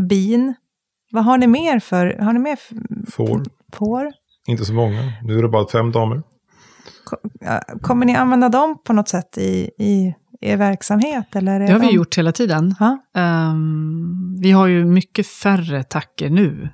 bin. 0.08 0.54
Vad 1.10 1.24
har 1.24 1.38
ni 1.38 1.46
mer 1.46 1.78
för? 1.78 2.18
Har 2.18 2.32
ni 2.32 2.38
mer 2.38 2.56
för, 2.56 2.76
Får, 3.10 3.42
får? 3.72 4.12
inte 4.46 4.64
så 4.64 4.74
många. 4.74 5.12
Nu 5.22 5.38
är 5.38 5.42
det 5.42 5.48
bara 5.48 5.68
fem 5.68 5.92
damer. 5.92 6.22
Kommer 7.80 8.06
ni 8.06 8.14
använda 8.14 8.48
dem 8.48 8.78
på 8.84 8.92
något 8.92 9.08
sätt 9.08 9.38
i, 9.38 9.70
i 9.78 10.14
er 10.40 10.56
verksamhet? 10.56 11.36
Eller 11.36 11.60
Det 11.60 11.72
har 11.72 11.80
vi 11.80 11.86
de- 11.86 11.92
gjort 11.92 12.18
hela 12.18 12.32
tiden. 12.32 12.74
Ehm, 13.14 14.36
vi 14.40 14.50
har 14.50 14.66
ju 14.66 14.84
mycket 14.84 15.26
färre 15.26 15.82
tacker 15.82 16.30
nu 16.30 16.68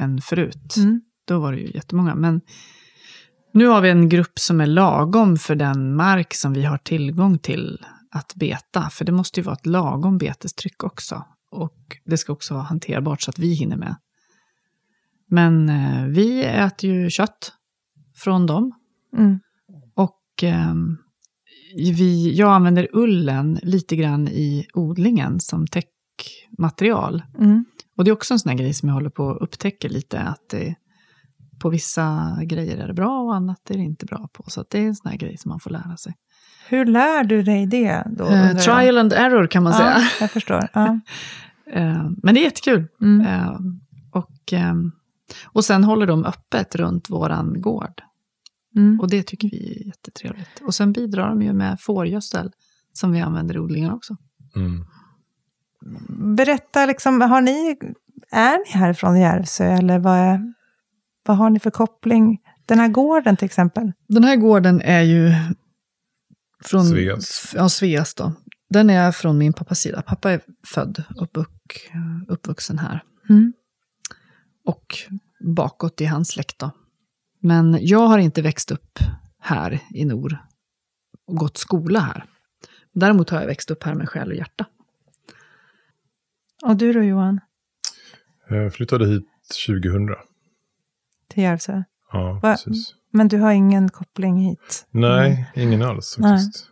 än 0.00 0.20
förut. 0.20 0.76
Mm. 0.76 1.00
Då 1.28 1.38
var 1.38 1.52
det 1.52 1.58
ju 1.58 1.70
jättemånga. 1.74 2.14
Men 2.14 2.40
nu 3.54 3.66
har 3.66 3.80
vi 3.80 3.90
en 3.90 4.08
grupp 4.08 4.38
som 4.38 4.60
är 4.60 4.66
lagom 4.66 5.36
för 5.36 5.54
den 5.54 5.94
mark 5.96 6.34
som 6.34 6.52
vi 6.52 6.64
har 6.64 6.78
tillgång 6.78 7.38
till 7.38 7.78
att 8.10 8.34
beta. 8.34 8.90
För 8.90 9.04
det 9.04 9.12
måste 9.12 9.40
ju 9.40 9.44
vara 9.44 9.54
ett 9.56 9.66
lagom 9.66 10.18
betestryck 10.18 10.84
också. 10.84 11.24
Och 11.50 11.76
det 12.04 12.16
ska 12.16 12.32
också 12.32 12.54
vara 12.54 12.64
hanterbart 12.64 13.22
så 13.22 13.30
att 13.30 13.38
vi 13.38 13.54
hinner 13.54 13.76
med. 13.76 13.96
Men 15.30 15.68
eh, 15.68 16.04
vi 16.06 16.44
äter 16.44 16.90
ju 16.90 17.10
kött 17.10 17.52
från 18.16 18.46
dem. 18.46 18.72
Mm. 19.16 19.40
Ehm, 20.42 20.96
vi, 21.76 22.34
jag 22.36 22.52
använder 22.52 22.88
ullen 22.92 23.58
lite 23.62 23.96
grann 23.96 24.28
i 24.28 24.66
odlingen 24.74 25.40
som 25.40 25.66
täckmaterial. 25.66 27.22
Mm. 27.38 27.64
Och 27.96 28.04
det 28.04 28.10
är 28.10 28.12
också 28.12 28.34
en 28.34 28.38
sån 28.38 28.50
här 28.50 28.58
grej 28.58 28.74
som 28.74 28.88
jag 28.88 28.94
håller 28.94 29.10
på 29.10 29.30
att 29.30 29.42
upptäcka 29.42 29.88
lite. 29.88 30.20
Att 30.20 30.48
det, 30.50 30.74
på 31.60 31.68
vissa 31.70 32.36
grejer 32.42 32.76
är 32.76 32.86
det 32.86 32.94
bra 32.94 33.20
och 33.20 33.34
annat 33.34 33.70
är 33.70 33.74
det 33.74 33.82
inte 33.82 34.06
bra 34.06 34.28
på. 34.32 34.44
Så 34.46 34.64
det 34.70 34.78
är 34.78 34.86
en 34.86 34.94
sån 34.94 35.10
här 35.10 35.18
grej 35.18 35.36
som 35.38 35.48
man 35.48 35.60
får 35.60 35.70
lära 35.70 35.96
sig. 35.96 36.14
Hur 36.68 36.84
lär 36.86 37.24
du 37.24 37.42
dig 37.42 37.66
det? 37.66 38.02
Då, 38.18 38.24
Eh, 38.24 38.46
jag? 38.46 38.62
trial 38.62 38.98
and 38.98 39.12
error 39.12 39.46
kan 39.46 39.62
man 39.62 39.72
säga. 39.72 39.96
Ja, 39.98 40.06
jag 40.20 40.30
förstår. 40.30 40.68
Ja. 40.72 41.00
Eh, 41.72 42.10
men 42.22 42.34
det 42.34 42.40
är 42.40 42.44
jättekul. 42.44 42.86
Mm. 43.00 43.26
Eh, 43.26 43.52
och, 44.12 44.52
ehm, 44.52 44.92
och 45.46 45.64
sen 45.64 45.84
håller 45.84 46.06
de 46.06 46.24
öppet 46.24 46.74
runt 46.74 47.10
våran 47.10 47.60
gård. 47.60 48.02
Mm. 48.76 49.00
Och 49.00 49.10
det 49.10 49.22
tycker 49.22 49.50
vi 49.50 49.80
är 49.80 49.86
jättetrevligt. 49.86 50.60
Och 50.62 50.74
sen 50.74 50.92
bidrar 50.92 51.28
de 51.28 51.42
ju 51.42 51.52
med 51.52 51.80
fårgödsel 51.80 52.52
som 52.92 53.12
vi 53.12 53.20
använder 53.20 53.54
i 53.54 53.58
odlingen 53.58 53.92
också. 53.92 54.16
Mm. 54.56 54.84
Berätta, 56.36 56.86
liksom, 56.86 57.20
har 57.20 57.40
ni, 57.40 57.78
är 58.30 58.58
ni 58.58 58.80
härifrån 58.80 59.20
Järvsö 59.20 59.64
eller 59.64 59.98
vad, 59.98 60.16
är, 60.16 60.54
vad 61.26 61.36
har 61.36 61.50
ni 61.50 61.60
för 61.60 61.70
koppling? 61.70 62.38
Den 62.66 62.78
här 62.78 62.88
gården 62.88 63.36
till 63.36 63.46
exempel. 63.46 63.92
Den 64.08 64.24
här 64.24 64.36
gården 64.36 64.80
är 64.80 65.02
ju 65.02 65.32
från 66.64 66.86
Sveas. 66.86 67.52
Ja, 67.56 67.68
Sveas 67.68 68.14
då. 68.14 68.32
Den 68.70 68.90
är 68.90 69.12
från 69.12 69.38
min 69.38 69.52
pappas 69.52 69.80
sida. 69.80 70.02
Pappa 70.02 70.30
är 70.30 70.40
född 70.66 71.02
och 71.16 71.22
uppvux, 71.22 71.50
uppvuxen 72.28 72.78
här. 72.78 73.02
Mm. 73.28 73.52
Och 74.64 74.96
bakåt 75.40 76.00
i 76.00 76.04
hans 76.04 76.28
släkt 76.28 76.58
då. 76.58 76.70
Men 77.40 77.78
jag 77.80 78.06
har 78.06 78.18
inte 78.18 78.42
växt 78.42 78.70
upp 78.70 78.98
här 79.40 79.80
i 79.90 80.04
Nor 80.04 80.38
och 81.26 81.36
gått 81.36 81.56
skola 81.56 82.00
här. 82.00 82.24
Däremot 82.92 83.30
har 83.30 83.40
jag 83.40 83.46
växt 83.46 83.70
upp 83.70 83.82
här 83.82 83.94
med 83.94 84.08
själ 84.08 84.28
och 84.28 84.34
hjärta. 84.36 84.66
Och 86.62 86.76
du 86.76 86.92
då 86.92 87.02
Johan, 87.02 87.40
Jag 88.48 88.74
flyttade 88.74 89.06
hit 89.06 89.24
2000. 89.66 90.08
till 91.28 91.42
Järvsö? 91.42 91.82
Ja, 92.12 92.40
Va? 92.42 92.52
precis. 92.52 92.94
Men 93.12 93.28
du 93.28 93.38
har 93.38 93.52
ingen 93.52 93.88
koppling 93.88 94.36
hit? 94.38 94.86
Nej, 94.90 95.50
ingen 95.54 95.82
alls 95.82 96.16
Nej. 96.18 96.38
faktiskt. 96.38 96.66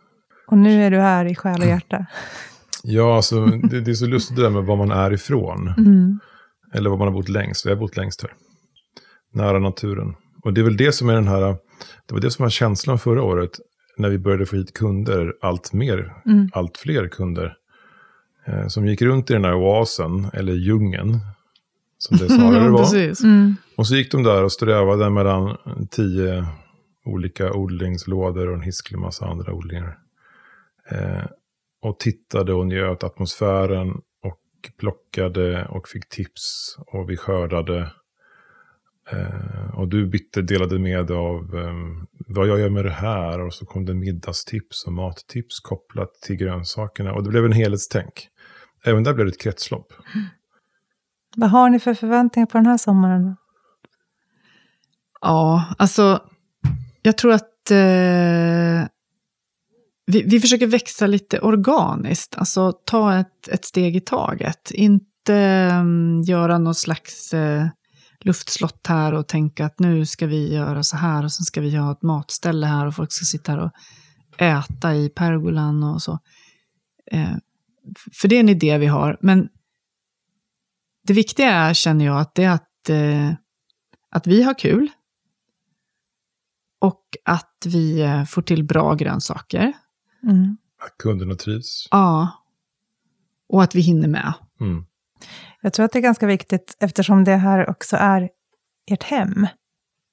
Och 0.47 0.57
nu 0.57 0.83
är 0.83 0.91
du 0.91 0.97
här 0.99 1.25
i 1.25 1.35
själ 1.35 1.61
och 1.61 1.67
hjärta? 1.67 2.05
Ja, 2.83 3.15
alltså, 3.15 3.45
det, 3.45 3.81
det 3.81 3.91
är 3.91 3.95
så 3.95 4.05
lustigt 4.05 4.35
det 4.37 4.41
där 4.43 4.49
med 4.49 4.63
var 4.63 4.75
man 4.75 4.91
är 4.91 5.13
ifrån. 5.13 5.67
Mm. 5.67 6.19
Eller 6.73 6.89
var 6.89 6.97
man 6.97 7.07
har 7.07 7.13
bott 7.13 7.29
längst. 7.29 7.65
Jag 7.65 7.71
har 7.71 7.79
bott 7.79 7.97
längst 7.97 8.21
här. 8.21 8.33
Nära 9.33 9.59
naturen. 9.59 10.15
Och 10.43 10.53
det 10.53 10.61
är 10.61 10.65
väl 10.65 10.77
det 10.77 10.91
som 10.91 11.09
är 11.09 11.13
den 11.13 11.27
här, 11.27 11.41
det 12.05 12.13
var 12.13 12.19
det 12.19 12.31
som 12.31 12.43
var 12.43 12.49
känslan 12.49 12.99
förra 12.99 13.23
året. 13.23 13.51
när 13.99 14.09
vi 14.09 14.17
började 14.17 14.45
få 14.45 14.55
hit 14.55 14.73
kunder, 14.73 15.33
allt 15.41 15.73
mer, 15.73 16.13
Mm. 16.25 16.49
allt 16.53 16.77
fler 16.77 17.07
kunder, 17.07 17.57
eh, 18.45 18.67
som 18.67 18.85
gick 18.87 19.01
runt 19.01 19.29
i 19.29 19.33
den 19.33 19.45
här 19.45 19.53
oasen, 19.55 20.27
eller 20.33 20.53
djungeln, 20.53 21.19
som 21.97 22.17
det 22.17 22.29
snarare 22.29 22.69
var. 22.69 23.23
Mm. 23.23 23.55
Och 23.77 23.87
så 23.87 23.95
gick 23.95 24.11
de 24.11 24.23
där 24.23 24.43
och 24.43 24.51
strövade 24.51 25.09
mellan 25.09 25.57
tio 25.91 26.45
olika 27.05 27.53
odlingslådor 27.53 28.47
och 28.47 28.53
en 28.55 28.61
hisklig 28.61 28.99
massa 28.99 29.25
andra 29.25 29.53
odlingar. 29.53 29.97
Eh, 30.91 31.25
och 31.81 31.99
tittade 31.99 32.53
och 32.53 32.67
njöt 32.67 33.03
atmosfären 33.03 33.89
och 34.23 34.39
plockade 34.79 35.65
och 35.65 35.87
fick 35.87 36.09
tips 36.09 36.75
och 36.87 37.09
vi 37.09 37.17
skördade. 37.17 37.91
Eh, 39.11 39.79
och 39.79 39.87
du 39.87 40.07
bitter 40.07 40.41
delade 40.41 40.79
med 40.79 41.11
av 41.11 41.55
eh, 41.55 42.07
vad 42.27 42.47
jag 42.47 42.59
gör 42.59 42.69
med 42.69 42.85
det 42.85 42.91
här 42.91 43.39
och 43.39 43.53
så 43.53 43.65
kom 43.65 43.85
det 43.85 43.93
middagstips 43.93 44.85
och 44.87 44.93
mattips 44.93 45.59
kopplat 45.59 46.13
till 46.13 46.35
grönsakerna. 46.35 47.13
Och 47.13 47.23
det 47.23 47.29
blev 47.29 47.45
en 47.45 47.51
helhetstänk. 47.51 48.29
Även 48.85 49.03
där 49.03 49.13
blev 49.13 49.25
det 49.25 49.31
ett 49.31 49.41
kretslopp. 49.41 49.93
Vad 51.35 51.49
har 51.49 51.69
ni 51.69 51.79
för 51.79 51.93
förväntningar 51.93 52.45
på 52.45 52.57
den 52.57 52.65
här 52.65 52.77
sommaren? 52.77 53.35
Ja, 55.21 55.65
alltså 55.77 56.21
jag 57.01 57.17
tror 57.17 57.33
att 57.33 57.71
eh, 57.71 58.87
vi, 60.05 60.23
vi 60.25 60.39
försöker 60.39 60.67
växa 60.67 61.07
lite 61.07 61.39
organiskt. 61.39 62.35
Alltså 62.37 62.71
ta 62.71 63.19
ett, 63.19 63.47
ett 63.47 63.65
steg 63.65 63.95
i 63.95 64.01
taget. 64.01 64.71
Inte 64.71 65.33
mm, 65.33 66.21
göra 66.21 66.57
någon 66.57 66.75
slags 66.75 67.33
eh, 67.33 67.67
luftslott 68.27 68.87
här 68.87 69.13
och 69.13 69.27
tänka 69.27 69.65
att 69.65 69.79
nu 69.79 70.05
ska 70.05 70.27
vi 70.27 70.53
göra 70.53 70.83
så 70.83 70.97
här 70.97 71.23
och 71.23 71.31
sen 71.31 71.45
ska 71.45 71.61
vi 71.61 71.75
ha 71.75 71.91
ett 71.91 72.01
matställe 72.01 72.67
här 72.67 72.85
och 72.85 72.95
folk 72.95 73.11
ska 73.11 73.25
sitta 73.25 73.51
här 73.51 73.59
och 73.59 73.71
äta 74.41 74.95
i 74.95 75.09
pergolan 75.09 75.83
och 75.83 76.01
så. 76.01 76.19
Eh, 77.11 77.35
för 78.13 78.27
det 78.27 78.35
är 78.35 78.39
en 78.39 78.49
idé 78.49 78.77
vi 78.77 78.85
har. 78.85 79.17
Men 79.21 79.49
det 81.03 81.13
viktiga 81.13 81.51
är, 81.51 81.73
känner 81.73 82.05
jag, 82.05 82.19
att 82.19 82.35
det 82.35 82.43
är 82.43 82.51
att, 82.51 82.89
eh, 82.89 83.33
att 84.09 84.27
vi 84.27 84.43
har 84.43 84.59
kul. 84.59 84.89
Och 86.79 87.03
att 87.25 87.65
vi 87.65 88.01
eh, 88.01 88.25
får 88.25 88.41
till 88.41 88.63
bra 88.63 88.95
grönsaker. 88.95 89.73
Mm. 90.23 90.57
Att 90.85 90.97
kunderna 90.97 91.35
trivs. 91.35 91.87
Ja. 91.91 92.31
Och 93.49 93.63
att 93.63 93.75
vi 93.75 93.81
hinner 93.81 94.07
med. 94.07 94.33
Mm. 94.59 94.85
Jag 95.67 95.73
tror 95.73 95.85
att 95.85 95.91
det 95.91 95.99
är 95.99 96.01
ganska 96.01 96.25
viktigt, 96.25 96.77
eftersom 96.79 97.23
det 97.23 97.35
här 97.35 97.69
också 97.69 97.97
är 97.99 98.29
ert 98.91 99.03
hem, 99.03 99.47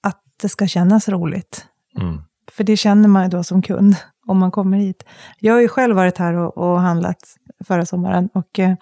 att 0.02 0.22
det 0.42 0.48
ska 0.48 0.66
kännas 0.66 1.08
roligt. 1.08 1.66
Mm. 2.00 2.22
För 2.52 2.64
det 2.64 2.76
känner 2.76 3.08
man 3.08 3.22
ju 3.22 3.28
då 3.28 3.44
som 3.44 3.62
kund 3.62 3.96
om 4.26 4.38
man 4.38 4.50
kommer 4.50 4.78
hit. 4.78 5.04
Jag 5.40 5.54
har 5.54 5.60
ju 5.60 5.68
själv 5.68 5.96
varit 5.96 6.18
här 6.18 6.34
och, 6.34 6.58
och 6.58 6.80
handlat 6.80 7.36
förra 7.64 7.86
sommaren 7.86 8.28
och 8.34 8.58
eh, 8.58 8.76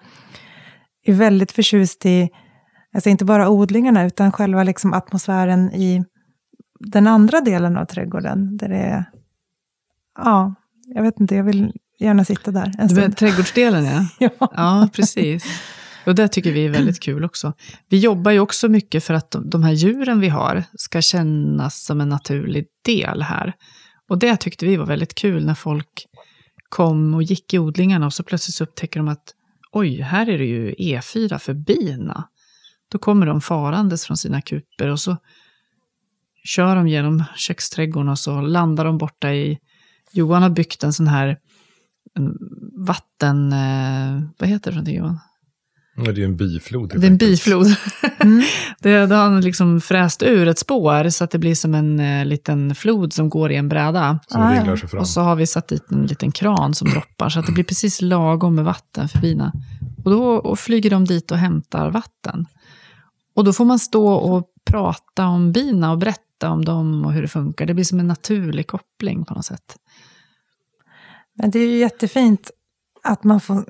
är 1.05 1.13
väldigt 1.13 1.51
förtjust 1.51 2.05
i, 2.05 2.29
alltså 2.93 3.09
inte 3.09 3.25
bara 3.25 3.49
odlingarna, 3.49 4.05
utan 4.05 4.31
själva 4.31 4.63
liksom 4.63 4.93
atmosfären 4.93 5.71
i 5.73 6.03
den 6.79 7.07
andra 7.07 7.41
delen 7.41 7.77
av 7.77 7.85
trädgården. 7.85 8.57
Där 8.57 8.69
det 8.69 8.77
är, 8.77 9.05
ja, 10.17 10.53
jag 10.85 11.03
vet 11.03 11.19
inte, 11.19 11.35
jag 11.35 11.43
vill 11.43 11.73
gärna 11.99 12.25
sitta 12.25 12.51
där 12.51 12.65
en 12.65 12.87
Du 12.87 12.95
menar 12.95 13.01
stund. 13.01 13.17
trädgårdsdelen, 13.17 13.85
ja. 13.85 14.07
Ja. 14.19 14.29
Ja, 14.39 14.89
precis. 14.93 15.43
Och 16.05 16.15
det 16.15 16.27
tycker 16.27 16.51
vi 16.51 16.65
är 16.65 16.69
väldigt 16.69 16.99
kul 16.99 17.23
också. 17.23 17.53
Vi 17.89 17.99
jobbar 17.99 18.31
ju 18.31 18.39
också 18.39 18.69
mycket 18.69 19.03
för 19.03 19.13
att 19.13 19.35
de, 19.45 19.63
här 19.63 19.71
djuren 19.71 20.19
vi 20.19 20.29
har 20.29 20.63
ska 20.73 21.01
kännas 21.01 21.85
som 21.85 22.01
en 22.01 22.09
naturlig 22.09 22.65
del 22.85 23.21
här. 23.21 23.53
Och 24.09 24.19
det 24.19 24.37
tyckte 24.37 24.65
vi 24.65 24.75
var 24.75 24.85
väldigt 24.85 25.15
kul 25.15 25.45
när 25.45 25.55
folk 25.55 26.07
kom 26.69 27.13
och 27.13 27.23
gick 27.23 27.53
i 27.53 27.59
odlingarna 27.59 28.05
och 28.05 28.13
så 28.13 28.23
plötsligt 28.23 28.55
så 28.55 28.63
upptäcker 28.63 28.99
de 28.99 29.07
att 29.07 29.33
oj, 29.71 30.01
här 30.01 30.29
är 30.29 30.37
det 30.37 30.45
ju 30.45 30.73
E4 30.73 31.37
för 31.37 31.53
bina. 31.53 32.29
Då 32.91 32.97
kommer 32.97 33.25
de 33.25 33.41
farandes 33.41 34.05
från 34.05 34.17
sina 34.17 34.41
kuper 34.41 34.89
och 34.89 34.99
så 34.99 35.17
kör 36.43 36.75
de 36.75 36.87
genom 36.87 37.23
köksträdgården 37.35 38.09
och 38.09 38.19
så 38.19 38.41
landar 38.41 38.85
de 38.85 38.97
borta 38.97 39.33
i... 39.33 39.59
Johan 40.11 40.43
har 40.43 40.49
byggt 40.49 40.83
en 40.83 40.93
sån 40.93 41.07
här 41.07 41.37
vatten... 42.87 43.53
Eh, 43.53 44.21
vad 44.37 44.49
heter 44.49 44.71
det 44.71 44.71
för 44.71 44.71
någonting 44.71 44.97
Johan? 44.97 45.19
Det 45.95 46.21
är 46.21 46.25
en 46.25 46.37
biflod. 46.37 46.89
Det 46.89 47.07
är 47.07 47.11
en 47.11 47.17
biflod. 47.17 47.67
Mm. 48.19 48.43
det, 48.79 49.05
då 49.05 49.15
har 49.15 49.23
han 49.23 49.41
liksom 49.41 49.81
fräst 49.81 50.23
ur 50.23 50.47
ett 50.47 50.59
spår 50.59 51.09
så 51.09 51.23
att 51.23 51.31
det 51.31 51.39
blir 51.39 51.55
som 51.55 51.75
en 51.75 51.99
eh, 51.99 52.25
liten 52.25 52.75
flod 52.75 53.13
som 53.13 53.29
går 53.29 53.51
i 53.51 53.55
en 53.55 53.69
bräda. 53.69 54.19
Som 54.27 54.41
Ah, 54.41 54.55
ja. 54.55 54.77
sig 54.77 54.89
fram. 54.89 54.99
Och 54.99 55.07
så 55.07 55.21
har 55.21 55.35
vi 55.35 55.47
satt 55.47 55.67
dit 55.67 55.91
en 55.91 56.05
liten 56.05 56.31
kran 56.31 56.73
som 56.73 56.89
droppar 56.89 57.29
så 57.29 57.39
att 57.39 57.45
det 57.45 57.51
blir 57.51 57.63
precis 57.63 58.01
lagom 58.01 58.55
med 58.55 58.65
vatten 58.65 59.09
för 59.09 59.19
bina. 59.19 59.53
Och 60.05 60.11
då 60.11 60.33
och 60.33 60.59
flyger 60.59 60.89
de 60.89 61.05
dit 61.05 61.31
och 61.31 61.37
hämtar 61.37 61.91
vatten. 61.91 62.45
Och 63.35 63.43
då 63.43 63.53
får 63.53 63.65
man 63.65 63.79
stå 63.79 64.07
och 64.13 64.49
prata 64.65 65.25
om 65.25 65.51
bina 65.51 65.91
och 65.91 65.97
berätta 65.97 66.49
om 66.49 66.65
dem 66.65 67.05
och 67.05 67.13
hur 67.13 67.21
det 67.21 67.27
funkar. 67.27 67.65
Det 67.65 67.73
blir 67.73 67.85
som 67.85 67.99
en 67.99 68.07
naturlig 68.07 68.67
koppling 68.67 69.25
på 69.25 69.33
något 69.33 69.45
sätt. 69.45 69.75
Men 71.33 71.51
det 71.51 71.59
är 71.59 71.67
ju 71.67 71.77
jättefint 71.77 72.51
att 73.03 73.23
man 73.23 73.41
får... 73.41 73.65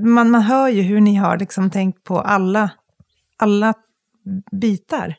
Man, 0.00 0.30
man 0.30 0.42
hör 0.42 0.68
ju 0.68 0.82
hur 0.82 1.00
ni 1.00 1.14
har 1.14 1.38
liksom 1.38 1.70
tänkt 1.70 2.04
på 2.04 2.20
alla, 2.20 2.70
alla 3.36 3.74
bitar. 4.60 5.14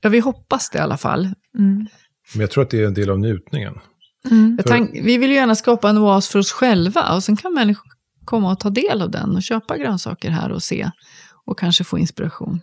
Ja, 0.00 0.10
vi 0.10 0.20
hoppas 0.20 0.70
det 0.70 0.78
i 0.78 0.80
alla 0.80 0.96
fall. 0.96 1.28
Mm. 1.58 1.86
Men 2.34 2.40
jag 2.40 2.50
tror 2.50 2.64
att 2.64 2.70
det 2.70 2.82
är 2.82 2.86
en 2.86 2.94
del 2.94 3.10
av 3.10 3.18
njutningen. 3.18 3.78
Mm. 4.30 4.54
Jag 4.58 4.66
För- 4.66 4.74
tänk, 4.74 4.90
vi 4.92 5.18
vill 5.18 5.30
ju 5.30 5.36
gärna 5.36 5.54
skapa 5.54 5.90
en 5.90 5.98
oas 5.98 6.28
för 6.28 6.38
oss 6.38 6.52
själva 6.52 7.14
och 7.14 7.22
sen 7.22 7.36
kan 7.36 7.54
människor 7.54 7.90
komma 8.24 8.52
och 8.52 8.60
ta 8.60 8.70
del 8.70 9.02
av 9.02 9.10
den 9.10 9.36
och 9.36 9.42
köpa 9.42 9.76
grönsaker 9.76 10.30
här 10.30 10.52
och 10.52 10.62
se 10.62 10.90
och 11.44 11.58
kanske 11.58 11.84
få 11.84 11.98
inspiration. 11.98 12.60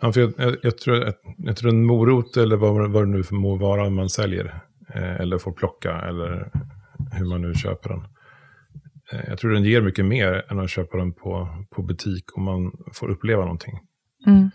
Ja, 0.00 0.12
för 0.12 0.20
jag, 0.20 0.32
jag, 0.36 0.56
jag, 0.62 0.78
tror 0.78 1.04
att, 1.04 1.20
jag 1.36 1.56
tror 1.56 1.70
en 1.70 1.84
morot 1.84 2.36
eller 2.36 2.56
vad, 2.56 2.90
vad 2.90 3.02
det 3.02 3.10
nu 3.10 3.22
må 3.30 3.56
vara 3.56 3.90
man 3.90 4.08
säljer. 4.10 4.60
Eh, 4.94 5.20
eller 5.20 5.38
får 5.38 5.52
plocka 5.52 6.00
eller 6.00 6.50
hur 7.12 7.26
man 7.26 7.42
nu 7.42 7.54
köper 7.54 7.88
den. 7.88 8.04
Eh, 9.12 9.20
jag 9.28 9.38
tror 9.38 9.50
den 9.50 9.64
ger 9.64 9.80
mycket 9.80 10.04
mer 10.04 10.44
än 10.48 10.58
att 10.58 10.70
köpa 10.70 10.96
den 10.96 11.12
på, 11.12 11.64
på 11.70 11.82
butik 11.82 12.36
om 12.36 12.42
man 12.42 12.72
får 12.92 13.08
uppleva 13.08 13.42
någonting. 13.42 13.80
Mm. 14.26 14.50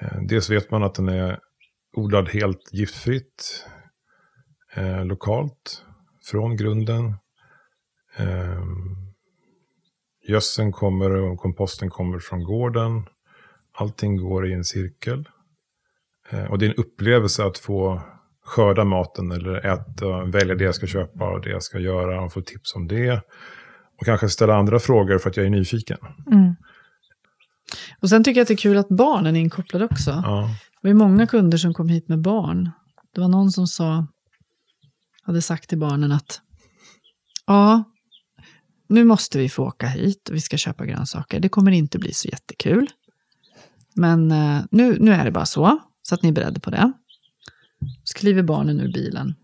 Eh, 0.00 0.22
dels 0.28 0.50
vet 0.50 0.70
man 0.70 0.82
att 0.82 0.94
den 0.94 1.08
är 1.08 1.38
odlad 1.92 2.28
helt 2.28 2.72
giftfritt. 2.72 3.66
Eh, 4.74 5.04
lokalt. 5.04 5.84
Från 6.24 6.56
grunden. 6.56 7.14
Eh, 8.16 8.62
gödseln 10.28 10.72
kommer 10.72 11.10
och 11.10 11.38
komposten 11.38 11.90
kommer 11.90 12.18
från 12.18 12.44
gården. 12.44 13.06
Allting 13.72 14.16
går 14.16 14.46
i 14.46 14.52
en 14.52 14.64
cirkel. 14.64 15.28
Eh, 16.30 16.44
och 16.44 16.58
det 16.58 16.66
är 16.66 16.70
en 16.70 16.76
upplevelse 16.76 17.44
att 17.44 17.58
få 17.58 18.02
skörda 18.44 18.84
maten 18.84 19.32
eller 19.32 19.66
äta, 19.66 20.24
välja 20.24 20.54
det 20.54 20.64
jag 20.64 20.74
ska 20.74 20.86
köpa 20.86 21.30
och 21.30 21.40
det 21.40 21.50
jag 21.50 21.62
ska 21.62 21.78
göra 21.78 22.22
och 22.22 22.32
få 22.32 22.40
tips 22.40 22.74
om 22.74 22.88
det. 22.88 23.22
Och 24.02 24.06
kanske 24.06 24.28
ställa 24.28 24.54
andra 24.54 24.78
frågor 24.78 25.18
för 25.18 25.30
att 25.30 25.36
jag 25.36 25.46
är 25.46 25.50
nyfiken. 25.50 25.98
Mm. 26.32 26.54
Och 28.00 28.08
sen 28.08 28.24
tycker 28.24 28.40
jag 28.40 28.42
att 28.42 28.48
det 28.48 28.54
är 28.54 28.56
kul 28.56 28.76
att 28.76 28.88
barnen 28.88 29.36
är 29.36 29.40
inkopplade 29.40 29.84
också. 29.84 30.10
Ja. 30.10 30.48
Det 30.82 30.88
var 30.88 30.94
många 30.94 31.26
kunder 31.26 31.58
som 31.58 31.74
kom 31.74 31.88
hit 31.88 32.08
med 32.08 32.20
barn. 32.20 32.70
Det 33.14 33.20
var 33.20 33.28
någon 33.28 33.50
som 33.52 33.66
sa, 33.66 34.06
hade 35.22 35.42
sagt 35.42 35.68
till 35.68 35.78
barnen 35.78 36.12
att 36.12 36.40
ja, 37.46 37.84
nu 38.88 39.04
måste 39.04 39.38
vi 39.38 39.48
få 39.48 39.66
åka 39.66 39.86
hit 39.86 40.28
och 40.28 40.34
vi 40.34 40.40
ska 40.40 40.56
köpa 40.56 40.86
grönsaker. 40.86 41.40
Det 41.40 41.48
kommer 41.48 41.70
inte 41.70 41.98
bli 41.98 42.12
så 42.12 42.28
jättekul. 42.28 42.90
Men 43.94 44.30
eh, 44.30 44.62
nu, 44.70 44.96
nu 45.00 45.12
är 45.12 45.24
det 45.24 45.30
bara 45.30 45.46
så, 45.46 45.78
så 46.02 46.14
att 46.14 46.22
ni 46.22 46.28
är 46.28 46.32
beredda 46.32 46.60
på 46.60 46.70
det. 46.70 46.92
Så 48.04 48.18
kliver 48.18 48.42
barnen 48.42 48.80
ur 48.80 48.92
bilen. 48.92 49.34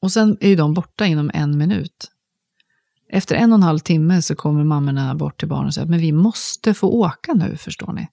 Och 0.00 0.12
sen 0.12 0.36
är 0.40 0.48
ju 0.48 0.56
de 0.56 0.74
borta 0.74 1.06
inom 1.06 1.30
en 1.34 1.58
minut. 1.58 2.10
Efter 3.14 3.34
en 3.34 3.52
och 3.52 3.56
en 3.56 3.62
halv 3.62 3.78
timme 3.78 4.22
så 4.22 4.36
kommer 4.36 4.64
mammorna 4.64 5.14
bort 5.14 5.40
till 5.40 5.48
barnen 5.48 5.66
och 5.66 5.74
säger 5.74 5.88
men 5.88 5.98
vi 5.98 6.12
måste 6.12 6.74
få 6.74 6.88
åka 6.88 7.34
nu, 7.34 7.56
förstår 7.56 7.92
ni. 7.92 8.08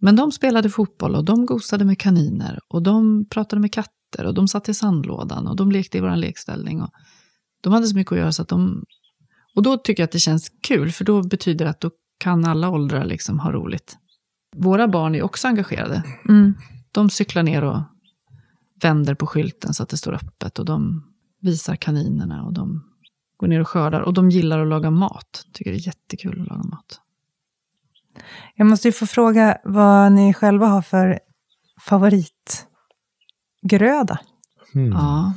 Men 0.00 0.16
de 0.16 0.32
spelade 0.32 0.70
fotboll 0.70 1.14
och 1.14 1.24
de 1.24 1.46
gosade 1.46 1.84
med 1.84 1.98
kaniner 1.98 2.60
och 2.68 2.82
de 2.82 3.26
pratade 3.28 3.60
med 3.60 3.72
katter 3.72 4.24
och 4.26 4.34
de 4.34 4.48
satt 4.48 4.68
i 4.68 4.74
sandlådan 4.74 5.46
och 5.46 5.56
de 5.56 5.72
lekte 5.72 5.98
i 5.98 6.00
vår 6.00 6.16
lekställning. 6.16 6.82
Och 6.82 6.90
de 7.60 7.72
hade 7.72 7.86
så 7.86 7.96
mycket 7.96 8.12
att 8.12 8.18
göra 8.18 8.32
så 8.32 8.42
att 8.42 8.48
de... 8.48 8.84
Och 9.54 9.62
då 9.62 9.76
tycker 9.76 10.02
jag 10.02 10.06
att 10.06 10.12
det 10.12 10.18
känns 10.18 10.52
kul 10.62 10.92
för 10.92 11.04
då 11.04 11.22
betyder 11.22 11.64
det 11.64 11.70
att 11.70 11.80
då 11.80 11.90
kan 12.18 12.44
alla 12.44 12.70
åldrar 12.70 13.04
liksom 13.04 13.38
ha 13.38 13.52
roligt. 13.52 13.96
Våra 14.56 14.88
barn 14.88 15.14
är 15.14 15.22
också 15.22 15.48
engagerade. 15.48 16.02
Mm. 16.28 16.54
De 16.92 17.10
cyklar 17.10 17.42
ner 17.42 17.64
och 17.64 17.80
vänder 18.82 19.14
på 19.14 19.26
skylten 19.26 19.74
så 19.74 19.82
att 19.82 19.88
det 19.88 19.96
står 19.96 20.12
öppet 20.12 20.58
och 20.58 20.64
de 20.64 21.04
visar 21.40 21.76
kaninerna 21.76 22.44
och 22.44 22.52
de 22.52 22.82
går 23.36 23.46
ner 23.46 23.60
och 23.60 23.68
skördar. 23.68 24.00
Och 24.00 24.14
de 24.14 24.30
gillar 24.30 24.60
att 24.60 24.68
laga 24.68 24.90
mat. 24.90 25.46
Tycker 25.52 25.70
det 25.70 25.76
är 25.76 25.86
jättekul 25.86 26.40
att 26.40 26.48
laga 26.48 26.62
mat. 26.62 27.00
Jag 28.54 28.66
måste 28.66 28.88
ju 28.88 28.92
få 28.92 29.06
fråga 29.06 29.58
vad 29.64 30.12
ni 30.12 30.34
själva 30.34 30.66
har 30.66 30.82
för 30.82 31.20
favoritgröda. 31.80 34.20
Hmm. 34.72 34.92
Ja. 34.92 35.32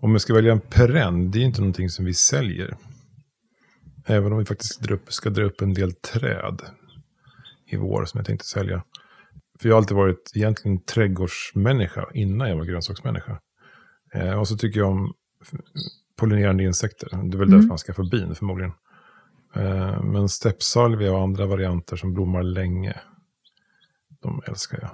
Om 0.00 0.12
jag 0.12 0.20
ska 0.20 0.34
välja 0.34 0.52
en 0.52 0.60
perenn, 0.60 1.30
det 1.30 1.38
är 1.38 1.42
inte 1.42 1.60
någonting 1.60 1.90
som 1.90 2.04
vi 2.04 2.14
säljer. 2.14 2.76
Även 4.06 4.32
om 4.32 4.38
vi 4.38 4.44
faktiskt 4.44 4.80
ska 5.08 5.30
dra 5.30 5.44
upp 5.44 5.60
en 5.60 5.74
del 5.74 5.92
träd 5.92 6.62
i 7.66 7.76
vår 7.76 8.04
som 8.04 8.18
jag 8.18 8.26
tänkte 8.26 8.46
sälja. 8.46 8.84
För 9.60 9.68
jag 9.68 9.74
har 9.74 9.80
alltid 9.80 9.96
varit 9.96 10.32
egentligen 10.34 10.80
trädgårdsmänniska 10.80 12.06
innan 12.14 12.48
jag 12.48 12.56
var 12.56 12.64
grönsaksmänniska. 12.64 13.40
Eh, 14.14 14.40
och 14.40 14.48
så 14.48 14.56
tycker 14.56 14.80
jag 14.80 14.90
om 14.90 15.14
pollinerande 16.16 16.64
insekter. 16.64 17.08
Det 17.10 17.16
är 17.16 17.20
väl 17.20 17.34
Mm. 17.34 17.50
därför 17.50 17.68
man 17.68 17.78
skaffar 17.78 18.10
bin 18.10 18.34
förmodligen. 18.34 18.72
Eh, 19.54 20.02
men 20.02 20.28
steppsalvia 20.28 21.12
och 21.12 21.22
andra 21.22 21.46
varianter 21.46 21.96
som 21.96 22.14
blommar 22.14 22.42
länge, 22.42 23.00
de 24.22 24.42
älskar 24.46 24.78
jag. 24.82 24.90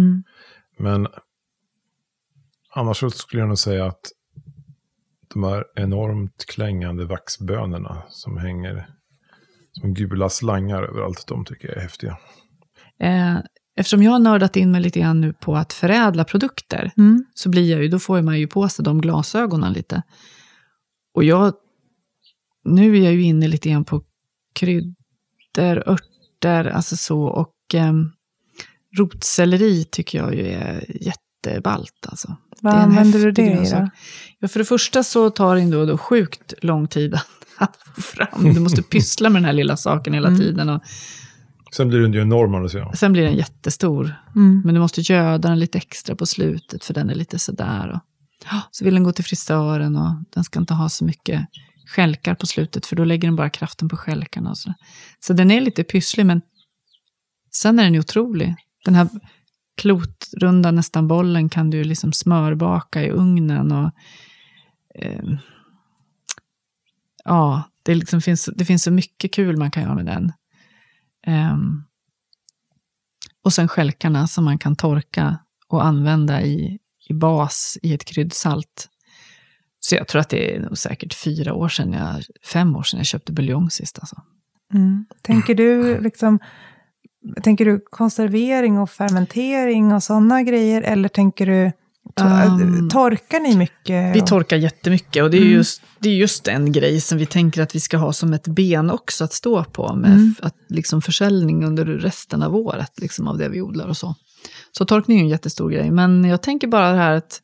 Mm. 0.00 0.22
Men 0.78 1.08
annars 2.74 3.04
skulle 3.14 3.42
jag 3.42 3.48
nog 3.48 3.58
säga 3.58 3.86
att 3.86 4.00
de 5.34 5.44
här 5.44 5.64
enormt 5.74 6.44
klängande 6.48 7.04
vaxbönorna 7.04 8.02
som 8.08 8.38
hänger 8.38 8.88
som 9.80 9.94
gula 9.94 10.28
slangar 10.28 10.82
överallt, 10.82 11.24
de 11.28 11.44
tycker 11.44 11.68
jag 11.68 11.76
är 11.76 11.80
häftiga. 11.80 12.18
Eh, 12.98 13.38
eftersom 13.76 14.02
jag 14.02 14.12
har 14.12 14.18
nördat 14.18 14.56
in 14.56 14.70
mig 14.72 14.80
lite 14.80 15.00
grann 15.00 15.20
nu 15.20 15.32
på 15.32 15.56
att 15.56 15.72
förädla 15.72 16.24
produkter, 16.24 16.90
Mm. 16.96 17.24
så 17.34 17.48
blir 17.48 17.70
jag 17.70 17.82
ju, 17.82 17.88
då 17.88 17.98
får 17.98 18.22
man 18.22 18.38
ju 18.40 18.46
på 18.46 18.68
sig 18.68 18.84
de 18.84 19.00
glasögonen 19.00 19.72
lite. 19.72 20.02
Och 21.14 21.24
jag, 21.24 21.54
nu 22.64 22.96
är 22.96 23.04
jag 23.04 23.12
ju 23.12 23.22
inne 23.22 23.48
lite 23.48 23.70
grann 23.70 23.84
på 23.84 24.02
kryddor, 24.54 25.88
örter, 25.88 26.64
alltså 26.64 26.96
så, 26.96 27.22
och 27.22 27.54
ehm, 27.74 28.10
rotselleri 28.98 29.84
tycker 29.84 30.18
jag 30.18 30.34
ju 30.34 30.46
är 30.46 30.84
jätteballt 31.02 32.06
alltså. 32.08 32.36
Vad 32.60 32.72
Det 32.74 32.76
är 32.78 32.82
en 32.82 32.88
använder 32.88 33.18
du 33.18 33.26
häftig 33.26 33.44
det 33.44 33.66
i 33.66 33.70
då? 33.80 33.88
Ja, 34.38 34.48
för 34.48 34.58
det 34.58 34.64
första 34.64 35.02
så 35.02 35.30
tar 35.30 35.56
det 35.56 35.70
då, 35.70 35.86
då 35.86 35.98
sjukt 35.98 36.54
lång 36.62 36.88
tid 36.88 37.14
att 37.58 37.76
få 37.94 38.02
fram. 38.02 38.54
Du 38.54 38.60
måste 38.60 38.82
pyssla 38.82 39.30
med 39.30 39.42
den 39.42 39.46
här 39.46 39.52
lilla 39.52 39.76
saken 39.76 40.14
hela 40.14 40.28
Mm. 40.28 40.40
tiden. 40.40 40.68
Och 40.68 40.82
Sen 41.76 41.88
blir 41.88 42.00
den 42.00 42.12
ju 42.12 42.20
enorm, 42.20 42.62
du 42.62 42.68
ser. 42.68 42.92
sen 42.96 43.12
blir 43.12 43.22
den 43.22 43.36
jättestor. 43.36 44.14
Mm. 44.36 44.62
Men 44.64 44.74
du 44.74 44.80
måste 44.80 45.00
göda 45.00 45.48
den 45.48 45.58
lite 45.58 45.78
extra 45.78 46.16
på 46.16 46.26
slutet, 46.26 46.84
för 46.84 46.94
den 46.94 47.10
är 47.10 47.14
lite 47.14 47.38
sådär. 47.38 47.88
Och, 47.88 47.94
ja, 47.94 48.00
så 48.70 48.84
vill 48.84 48.94
den 48.94 49.04
gå 49.04 49.12
till 49.12 49.24
frisören 49.24 49.96
och 49.96 50.14
den 50.30 50.44
ska 50.44 50.58
inte 50.58 50.74
ha 50.74 50.88
så 50.88 51.04
mycket 51.04 51.48
skälkar 51.86 52.34
på 52.34 52.46
slutet, 52.46 52.86
för 52.86 52.96
då 52.96 53.04
lägger 53.04 53.28
den 53.28 53.36
bara 53.36 53.50
kraften 53.50 53.88
på 53.88 53.96
skälkarna. 53.96 54.50
Och 54.50 54.58
så. 54.58 54.74
så 55.20 55.32
den 55.32 55.50
är 55.50 55.60
lite 55.60 55.84
pysslig, 55.84 56.26
men 56.26 56.42
sen 57.54 57.78
är 57.78 57.84
den 57.84 57.94
ju 57.94 58.00
otrolig. 58.00 58.54
Den 58.84 58.94
här 58.94 59.08
klotrunda 59.76 60.70
nästan 60.70 61.08
bollen 61.08 61.48
kan 61.48 61.70
du 61.70 61.84
liksom 61.84 62.12
smörbaka 62.12 63.02
i 63.02 63.10
ugnen. 63.10 63.72
och 63.72 63.90
eh, 64.94 65.38
Ja, 67.24 67.62
det, 67.82 67.94
liksom 67.94 68.20
finns, 68.20 68.50
det 68.56 68.64
finns 68.64 68.82
så 68.82 68.90
mycket 68.90 69.32
kul 69.32 69.56
man 69.56 69.70
kan 69.70 69.82
göra 69.82 69.94
med 69.94 70.06
den. 70.06 70.32
Eh, 71.26 71.56
och 73.44 73.52
sen 73.52 73.68
skälkarna 73.68 74.26
som 74.26 74.44
man 74.44 74.58
kan 74.58 74.76
torka 74.76 75.38
och 75.68 75.84
använda 75.84 76.42
i, 76.42 76.78
i 77.08 77.14
bas 77.14 77.78
i 77.82 77.94
ett 77.94 78.04
kryddsalt. 78.04 78.88
Så 79.80 79.94
jag 79.94 80.08
tror 80.08 80.20
att 80.20 80.28
det 80.28 80.54
är 80.56 80.60
nog 80.60 80.78
säkert 80.78 81.14
fyra 81.14 81.54
år 81.54 81.68
sedan, 81.68 81.92
jag, 81.92 82.22
fem 82.46 82.76
år 82.76 82.82
sedan 82.82 82.98
jag 82.98 83.06
köpte 83.06 83.32
buljong 83.32 83.70
sist. 83.70 83.98
Alltså. 83.98 84.16
Mm. 84.74 85.04
Tänker 85.22 85.54
du 85.54 86.00
liksom 86.00 86.38
Tänker 87.42 87.64
du 87.64 87.80
konservering 87.90 88.78
och 88.78 88.90
fermentering 88.90 89.92
och 89.92 90.02
sådana 90.02 90.42
grejer? 90.42 90.82
Eller 90.82 91.08
tänker 91.08 91.46
du, 91.46 91.72
Um, 92.20 92.88
torkar 92.90 93.40
ni 93.40 93.56
mycket? 93.56 94.16
Vi 94.16 94.20
torkar 94.20 94.56
jättemycket 94.56 95.22
och 95.22 95.30
det 95.30 95.36
är, 95.36 95.40
Mm. 95.42 95.52
just, 95.52 95.82
det 95.98 96.08
är 96.08 96.14
just 96.14 96.48
en 96.48 96.72
grej 96.72 97.00
som 97.00 97.18
vi 97.18 97.26
tänker 97.26 97.62
att 97.62 97.74
vi 97.74 97.80
ska 97.80 97.96
ha 97.96 98.12
som 98.12 98.32
ett 98.32 98.48
ben 98.48 98.90
också 98.90 99.24
att 99.24 99.32
stå 99.32 99.64
på. 99.64 99.94
Med 99.94 100.10
Mm. 100.10 100.34
att, 100.42 100.54
liksom 100.68 101.02
försäljning 101.02 101.64
under 101.64 101.84
resten 101.84 102.42
av 102.42 102.56
året 102.56 102.92
liksom 103.00 103.28
av 103.28 103.38
det 103.38 103.48
vi 103.48 103.60
odlar 103.60 103.88
och 103.88 103.96
så. 103.96 104.14
Så 104.78 104.84
torkning 104.84 105.18
är 105.18 105.22
en 105.22 105.28
jättestor 105.28 105.70
grej. 105.70 105.90
Men 105.90 106.24
jag 106.24 106.42
tänker 106.42 106.66
bara 106.68 106.90
det 106.92 106.96
här 106.98 107.12
att, 107.12 107.42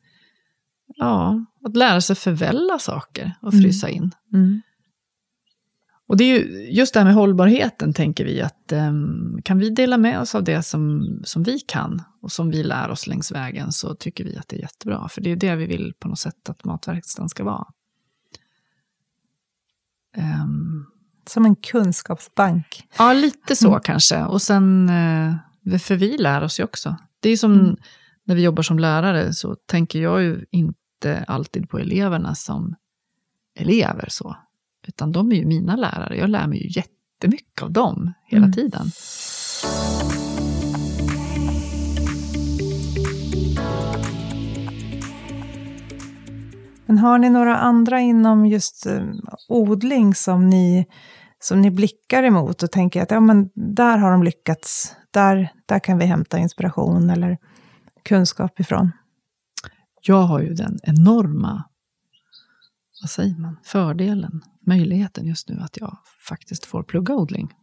ja, 0.95 1.45
att 1.65 1.75
lära 1.77 2.01
sig 2.01 2.15
förvälla 2.15 2.79
saker 2.79 3.33
och 3.41 3.53
Mm. 3.53 3.63
frysa 3.63 3.89
in. 3.89 4.11
Mm. 4.33 4.61
Och 6.07 6.17
det 6.17 6.23
är 6.23 6.39
ju 6.39 6.69
just 6.71 6.93
det 6.93 6.99
här 6.99 7.05
med 7.05 7.13
hållbarheten 7.15 7.93
tänker 7.93 8.25
vi 8.25 8.41
att 8.41 8.71
em, 8.71 9.41
kan 9.43 9.59
vi 9.59 9.69
dela 9.69 9.97
med 9.97 10.19
oss 10.19 10.35
av 10.35 10.43
det 10.43 10.63
som, 10.63 11.01
som 11.23 11.43
vi 11.43 11.59
kan 11.59 12.01
och 12.21 12.31
som 12.31 12.49
vi 12.51 12.63
lär 12.63 12.89
oss 12.89 13.07
längs 13.07 13.31
vägen 13.31 13.71
så 13.71 13.95
tycker 13.95 14.23
vi 14.23 14.37
att 14.37 14.47
det 14.47 14.55
är 14.55 14.61
jättebra. 14.61 15.09
För 15.09 15.21
det 15.21 15.29
är 15.31 15.35
det 15.35 15.55
vi 15.55 15.65
vill 15.65 15.93
på 15.99 16.07
något 16.07 16.19
sätt 16.19 16.49
att 16.49 16.63
matverkstan 16.65 17.29
ska 17.29 17.43
vara. 17.43 17.65
Em, 20.15 20.85
Som 21.27 21.45
en 21.45 21.55
kunskapsbank. 21.55 22.83
ja, 22.97 23.13
lite 23.13 23.55
så 23.55 23.67
Mm. 23.69 23.81
kanske. 23.83 24.23
Och 24.23 24.41
sen, 24.41 24.89
eh, 24.89 25.79
för 25.79 25.95
vi 25.95 26.17
lär 26.17 26.41
oss 26.43 26.59
ju 26.59 26.63
också. 26.63 26.95
Det 27.19 27.29
är 27.29 27.37
som 27.37 27.53
Mm. 27.53 27.75
när 28.23 28.35
vi 28.35 28.43
jobbar 28.43 28.63
som 28.63 28.79
lärare 28.79 29.33
så 29.33 29.55
tänker 29.65 30.01
jag 30.01 30.21
ju 30.23 30.45
inte 30.51 31.23
alltid 31.27 31.69
på 31.69 31.79
eleverna 31.79 32.35
som 32.35 32.75
elever 33.59 34.05
så. 34.09 34.35
Utan 34.87 35.11
de 35.11 35.31
är 35.31 35.35
ju 35.35 35.45
mina 35.45 35.75
lärare. 35.75 36.17
Jag 36.17 36.29
lär 36.29 36.47
mig 36.47 36.63
ju 36.63 36.69
jättemycket 36.69 37.63
av 37.63 37.71
dem 37.71 38.13
hela 38.25 38.43
Mm. 38.45 38.53
tiden. 38.53 38.91
Men 46.85 46.97
har 46.97 47.17
ni 47.17 47.29
några 47.29 47.57
andra 47.57 47.99
inom 47.99 48.45
just 48.45 48.85
eh, 48.85 49.03
odling 49.49 50.15
som 50.15 50.49
ni, 50.49 50.85
som 51.39 51.61
ni 51.61 51.71
blickar 51.71 52.23
emot 52.23 52.63
och 52.63 52.71
tänker 52.71 53.01
att 53.01 53.11
ja, 53.11 53.19
men 53.19 53.49
där 53.55 53.97
har 53.97 54.11
de 54.11 54.23
lyckats, 54.23 54.95
där, 55.11 55.51
där 55.65 55.79
kan 55.79 55.97
vi 55.97 56.05
hämta 56.05 56.37
inspiration 56.37 57.09
eller 57.09 57.37
kunskap 58.03 58.59
ifrån? 58.59 58.91
Jag 60.01 60.21
har 60.21 60.39
ju 60.39 60.53
den 60.53 60.79
enorma, 60.83 61.63
vad 63.01 63.09
säger 63.09 63.37
man, 63.37 63.57
fördelen, 63.63 64.41
möjligheten 64.67 65.25
just 65.25 65.49
nu 65.49 65.59
att 65.59 65.77
jag 65.77 65.97
faktiskt 66.27 66.65
får 66.65 66.83
plugga 66.83 67.13
odling. 67.13 67.53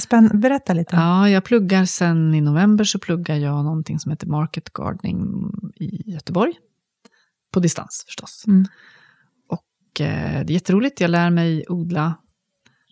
Spänn, 0.00 0.40
berätta 0.40 0.72
lite. 0.72 0.96
Ja, 0.96 1.28
jag 1.28 1.44
pluggar 1.44 1.84
sen 1.84 2.34
i 2.34 2.40
november 2.40 2.84
så 2.84 2.98
pluggar 2.98 3.36
jag 3.36 3.64
någonting 3.64 3.98
som 3.98 4.10
heter 4.10 4.26
Market 4.26 4.72
Gardening 4.72 5.50
i 5.74 6.12
Göteborg. 6.12 6.54
På 7.52 7.60
distans 7.60 8.04
förstås. 8.06 8.44
Mm. 8.46 8.64
Och 9.48 10.00
eh, 10.00 10.44
det 10.44 10.52
är 10.52 10.54
jätteroligt. 10.54 11.00
Jag 11.00 11.10
lär 11.10 11.30
mig 11.30 11.64
odla 11.68 12.14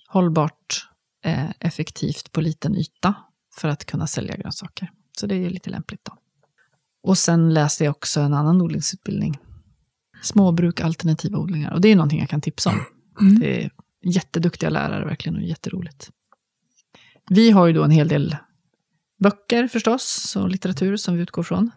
hållbart, 0.09 0.90
effektivt 1.61 2.33
på 2.33 2.41
liten 2.41 2.77
yta 2.77 3.15
för 3.61 3.69
att 3.69 3.85
kunna 3.85 4.07
sälja 4.07 4.37
grönsaker. 4.37 4.91
Så 5.21 5.27
det 5.27 5.35
är 5.35 5.51
lite 5.51 5.71
lämpligt 5.71 6.05
då. 6.05 6.17
Och 7.03 7.19
sen 7.19 7.55
läste 7.55 7.85
jag 7.85 7.91
också 7.91 8.21
en 8.21 8.35
annan 8.35 8.61
odlingsutbildning. 8.61 9.39
Småbruk, 10.23 10.81
alternativa 10.81 11.39
odlingar. 11.39 11.73
Och 11.73 11.81
det 11.81 11.89
är 11.89 11.97
någonting 11.97 12.21
jag 12.21 12.29
kan 12.29 12.41
tipsa 12.41 12.71
om. 12.71 12.85
Mm. 13.21 13.41
Det 13.41 13.65
är 13.65 13.71
jätteduktiga 14.05 14.71
lärare 14.71 15.05
verkligen 15.05 15.37
och 15.37 15.43
jätteroligt. 15.43 16.11
Vi 17.31 17.51
har 17.51 17.67
ju 17.67 17.73
då 17.73 17.85
en 17.85 17.91
hel 17.91 18.09
del 18.09 18.37
böcker 19.19 19.69
förstås 19.69 20.37
och 20.37 20.49
litteratur 20.49 20.97
som 20.97 21.15
vi 21.15 21.23
utgår 21.23 21.43
från. 21.43 21.71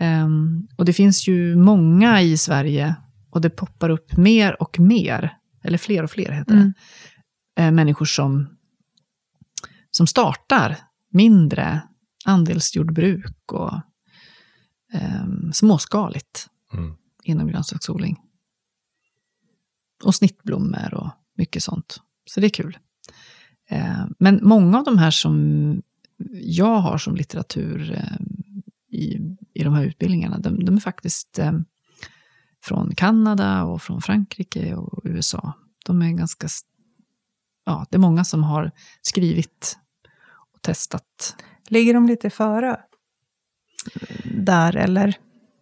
Ehm, 0.00 0.68
och 0.76 0.84
det 0.84 0.92
finns 0.92 1.28
ju 1.28 1.56
många 1.56 2.22
i 2.22 2.36
Sverige 2.36 2.94
och 3.30 3.40
det 3.40 3.50
poppar 3.50 3.90
upp 3.90 4.16
mer 4.16 4.62
och 4.62 4.80
mer, 4.80 5.36
eller 5.62 5.78
fler 5.78 6.02
och 6.02 6.10
fler 6.10 6.32
heter 6.32 6.52
Mm. 6.52 6.72
det, 7.56 7.62
eh, 7.62 7.70
människor 7.70 8.04
som, 8.04 8.56
som 9.96 10.06
startar 10.06 10.78
mindre 11.10 11.82
andelsjordbruk 12.24 13.52
och 13.52 13.80
ehm, 14.92 15.52
småskaligt 15.52 16.48
Mm. 16.72 16.94
inom 17.24 17.48
grönsaksodling. 17.48 18.20
Och 20.04 20.14
snittblommor 20.14 20.94
och 20.94 21.10
mycket 21.36 21.62
sånt. 21.62 22.00
Så 22.30 22.40
det 22.40 22.46
är 22.46 22.50
kul. 22.50 22.78
Eh, 23.70 24.04
Men 24.18 24.40
många 24.42 24.78
av 24.78 24.84
de 24.84 24.98
här 24.98 25.10
som 25.10 25.82
jag 26.32 26.80
har 26.80 26.98
som 26.98 27.16
litteratur 27.16 27.92
eh, 27.92 28.16
i, 28.98 29.18
i 29.54 29.62
de 29.64 29.74
här 29.74 29.84
utbildningarna, 29.84 30.38
de, 30.38 30.64
de 30.64 30.76
är 30.76 30.80
faktiskt 30.80 31.38
eh, 31.38 31.52
från 32.64 32.94
Kanada 32.94 33.62
och 33.64 33.82
från 33.82 34.02
Frankrike 34.02 34.74
och 34.74 35.00
USA. 35.04 35.52
De 35.86 36.02
är 36.02 36.10
ganska, 36.10 36.48
ja, 37.64 37.86
det 37.90 37.96
är 37.96 38.00
många 38.00 38.24
som 38.24 38.42
har 38.42 38.70
skrivit 39.02 39.78
testat. 40.64 41.36
Ligger 41.68 41.94
de 41.94 42.06
lite 42.06 42.30
före 42.30 42.80
där 44.24 44.76
eller? 44.76 45.14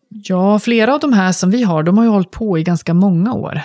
Ja, 0.09 0.59
flera 0.59 0.95
av 0.95 1.01
de 1.01 1.13
här 1.13 1.33
som 1.33 1.51
vi 1.51 1.63
har, 1.63 1.83
de 1.83 1.99
har 1.99 2.05
ju 2.05 2.11
hållit 2.11 2.31
på 2.31 2.59
i 2.59 2.63
ganska 2.63 2.95
många 2.95 3.33
år. 3.33 3.61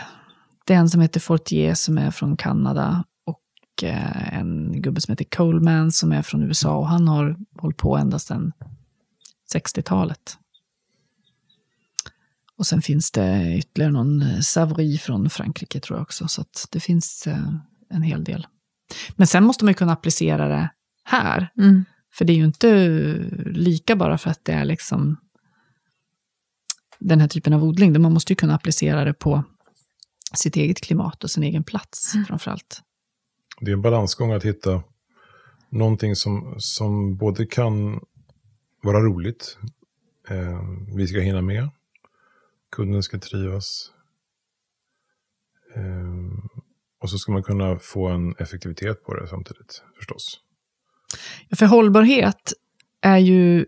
Det 0.66 0.74
är 0.74 0.78
en 0.78 0.90
som 0.90 1.02
heter 1.02 1.20
Fortier 1.20 1.74
som 1.74 1.98
är 1.98 2.12
från 2.12 2.38
Kanada 2.38 3.04
och 3.26 3.84
eh, 3.84 4.38
en 4.38 4.82
gubbe 4.82 5.02
som 5.02 5.12
heter 5.12 5.26
Coleman 5.26 5.92
som 5.92 6.12
är 6.12 6.22
från 6.22 6.44
USA 6.44 6.78
och 6.78 6.88
han 6.88 7.08
har 7.08 7.38
hållit 7.62 7.78
på 7.78 7.98
ända 7.98 8.20
sedan 8.20 8.52
60-talet. 9.54 10.38
Och 12.58 12.68
sen 12.68 12.82
finns 12.82 13.12
det 13.12 13.58
ytterligare 13.58 13.92
någon 13.92 14.22
eh, 14.22 14.40
Savry 14.40 14.98
från 14.98 15.30
Frankrike 15.30 15.80
tror 15.80 15.98
jag 16.00 16.04
också. 16.04 16.28
Så 16.28 16.46
det 16.72 16.80
finns 16.80 17.28
eh, 17.28 17.54
en 17.90 18.02
hel 18.02 18.24
del. 18.24 18.48
Men 19.16 19.28
sen 19.28 19.44
måste 19.44 19.66
man 19.66 19.70
ju 19.70 19.76
kunna 19.76 19.94
applicera 19.94 20.48
det 20.48 20.70
här. 21.08 21.50
Mm. 21.58 21.86
För 22.14 22.26
det 22.26 22.34
är 22.34 22.38
ju 22.38 22.46
inte 22.46 22.68
lika 23.46 23.96
bara 23.96 24.18
för 24.18 24.30
att 24.30 24.46
det 24.46 24.52
är 24.54 24.66
liksom 24.66 25.18
den 27.00 27.20
här 27.20 27.28
typen 27.28 27.54
av 27.54 27.64
odling. 27.64 28.02
Man 28.02 28.14
måste 28.14 28.34
ju 28.34 28.38
kunna 28.38 28.56
applicera 28.56 29.06
det 29.06 29.14
på 29.14 29.44
sitt 30.34 30.56
eget 30.56 30.82
klimat 30.82 31.24
och 31.24 31.32
sin 31.32 31.44
egen 31.44 31.64
plats 31.64 32.14
Mm. 32.16 32.26
framför 32.26 32.52
allt. 32.52 32.82
Det 33.62 33.72
är 33.72 33.74
en 33.74 33.82
balansgång 33.82 34.32
att 34.32 34.46
hitta 34.46 34.84
någonting 35.70 36.16
som, 36.16 36.56
som 36.58 37.18
både 37.18 37.46
kan 37.46 38.00
vara 38.84 39.00
roligt, 39.00 39.58
eh, 40.30 40.62
vi 40.96 41.08
ska 41.08 41.20
hinna 41.20 41.42
med, 41.42 41.70
kunden 42.72 43.04
ska 43.04 43.20
trivas. 43.20 43.92
Eh, 45.76 46.50
och 47.02 47.10
så 47.10 47.18
ska 47.18 47.32
man 47.32 47.44
kunna 47.44 47.80
få 47.80 48.08
en 48.08 48.36
effektivitet 48.40 49.04
på 49.04 49.14
det 49.14 49.28
samtidigt 49.28 49.84
förstås. 49.98 50.42
För 51.56 51.66
hållbarhet 51.66 52.54
är 53.02 53.18
ju, 53.18 53.66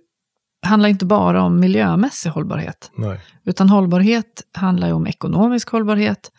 handlar 0.62 0.90
inte 0.90 1.06
bara 1.06 1.42
om 1.44 1.60
miljömässig 1.60 2.30
hållbarhet. 2.30 2.92
Nej, 2.96 3.22
Utan 3.44 3.70
hållbarhet 3.70 4.42
handlar 4.54 4.88
ju 4.88 4.94
om 4.94 5.08
ekonomisk 5.08 5.70
hållbarhet 5.70 6.32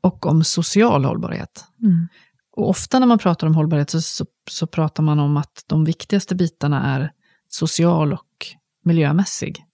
och 0.00 0.26
om 0.26 0.44
social 0.44 1.04
hållbarhet. 1.04 1.64
Mm. 1.82 2.08
Och 2.56 2.68
ofta 2.68 2.98
när 2.98 3.06
man 3.06 3.18
pratar 3.18 3.46
om 3.46 3.54
hållbarhet 3.54 3.90
så, 3.90 4.00
så, 4.00 4.26
så 4.50 4.66
pratar 4.66 5.02
man 5.02 5.18
om 5.18 5.36
att 5.36 5.64
de 5.66 5.84
viktigaste 5.84 6.34
bitarna 6.34 6.94
är 6.94 7.12
social 7.48 8.12
och 8.12 8.46
miljömässig. 8.84 9.64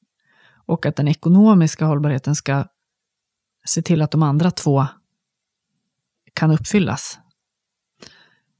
Och 0.67 0.87
att 0.87 0.97
den 0.97 1.09
ekonomiska 1.09 1.85
hållbarheten 1.85 2.35
ska 2.35 2.65
se 3.65 3.83
till 3.83 4.03
att 4.03 4.11
de 4.11 4.23
andra 4.23 4.51
två 4.51 4.87
kan 6.35 6.51
uppfyllas. 6.51 7.19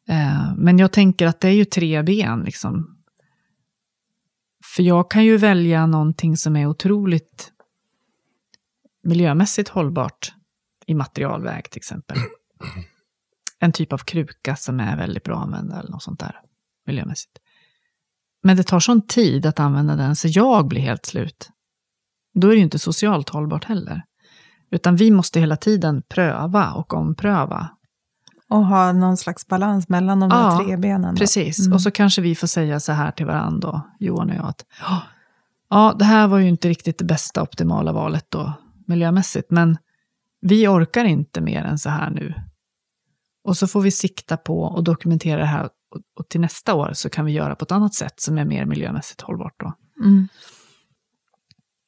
Eh, 0.09 0.42
men 0.63 0.79
jag 0.79 0.93
tänker 0.93 1.27
att 1.27 1.41
det 1.41 1.49
är 1.49 1.53
ju 1.53 1.65
tre 1.65 2.03
ben. 2.03 2.41
Liksom. 2.41 2.99
För 4.75 4.83
jag 4.83 5.11
kan 5.11 5.25
ju 5.25 5.37
välja 5.37 5.87
någonting 5.87 6.37
som 6.37 6.57
är 6.57 6.67
otroligt 6.67 7.53
miljömässigt 9.03 9.69
hållbart 9.69 10.35
i 10.87 10.95
materialväg 10.95 11.71
till 11.71 11.79
exempel. 11.79 12.17
En 13.59 13.73
typ 13.73 13.93
av 13.93 13.99
kruka 13.99 14.57
som 14.57 14.81
är 14.81 14.97
väldigt 14.97 15.25
bra 15.25 15.37
att 15.37 15.43
använda 15.43 15.79
eller 15.79 15.91
något 15.91 16.03
sånt 16.03 16.21
där 16.21 16.41
miljömässigt. 16.87 17.39
Men 18.43 18.57
det 18.57 18.63
tar 18.63 18.81
sån 18.81 19.07
tid 19.07 19.47
att 19.47 19.61
använda 19.61 19.97
den 19.97 20.17
så 20.17 20.29
jag 20.31 20.69
blir 20.69 20.81
helt 20.81 21.07
slut. 21.07 21.51
Då 22.35 22.49
är 22.49 22.51
det 22.51 22.57
ju 22.57 22.65
inte 22.65 22.79
socialt 22.79 23.29
hållbart 23.29 23.65
heller. 23.65 24.03
Utan 24.71 24.97
vi 24.97 25.11
måste 25.11 25.41
hela 25.41 25.57
tiden 25.57 26.03
pröva 26.09 26.73
och 26.73 26.95
ompröva. 26.95 27.71
Och 28.53 28.67
ha 28.67 28.93
någon 28.93 29.17
slags 29.17 29.47
balans 29.47 29.89
mellan 29.89 30.21
de 30.21 30.31
Ja, 30.31 30.37
där 30.59 30.65
tre 30.65 30.77
benen. 30.77 31.17
Precis, 31.17 31.59
Mm. 31.59 31.73
och 31.73 31.81
så 31.83 31.91
kanske 31.91 32.23
vi 32.23 32.35
får 32.35 32.47
säga 32.47 32.81
så 32.81 32.93
här 32.93 33.11
till 33.11 33.27
varandra, 33.27 33.69
då, 33.69 33.81
Johan 33.99 34.31
och 34.31 34.37
jag, 34.37 34.47
att 34.47 34.65
"Ja, 35.71 35.95
det 35.99 36.05
här 36.05 36.29
var 36.29 36.39
ju 36.39 36.49
inte 36.49 36.69
riktigt 36.69 36.99
det 36.99 37.05
bästa 37.05 37.43
optimala 37.43 37.93
valet 37.93 38.27
då, 38.29 38.53
miljömässigt, 38.87 39.51
men 39.51 39.79
vi 40.41 40.69
orkar 40.69 41.05
inte 41.05 41.41
mer 41.41 41.65
än 41.65 41.79
så 41.79 41.91
här 41.91 42.11
nu. 42.11 42.35
Och 43.45 43.57
så 43.57 43.67
får 43.67 43.81
vi 43.81 43.91
sikta 43.91 44.37
på 44.37 44.63
och 44.63 44.85
dokumentera 44.85 45.41
det 45.41 45.47
här 45.47 45.69
och, 46.19 46.29
till 46.29 46.41
nästa 46.41 46.75
år 46.75 46.91
så 46.95 47.09
kan 47.11 47.25
vi 47.25 47.33
göra 47.33 47.55
på 47.55 47.63
ett 47.65 47.73
annat 47.73 47.95
sätt 47.95 48.21
som 48.21 48.39
är 48.39 48.45
mer 48.45 48.65
miljömässigt 48.67 49.21
hållbart 49.21 49.55
då. 49.61 49.73
Mm. 50.05 50.29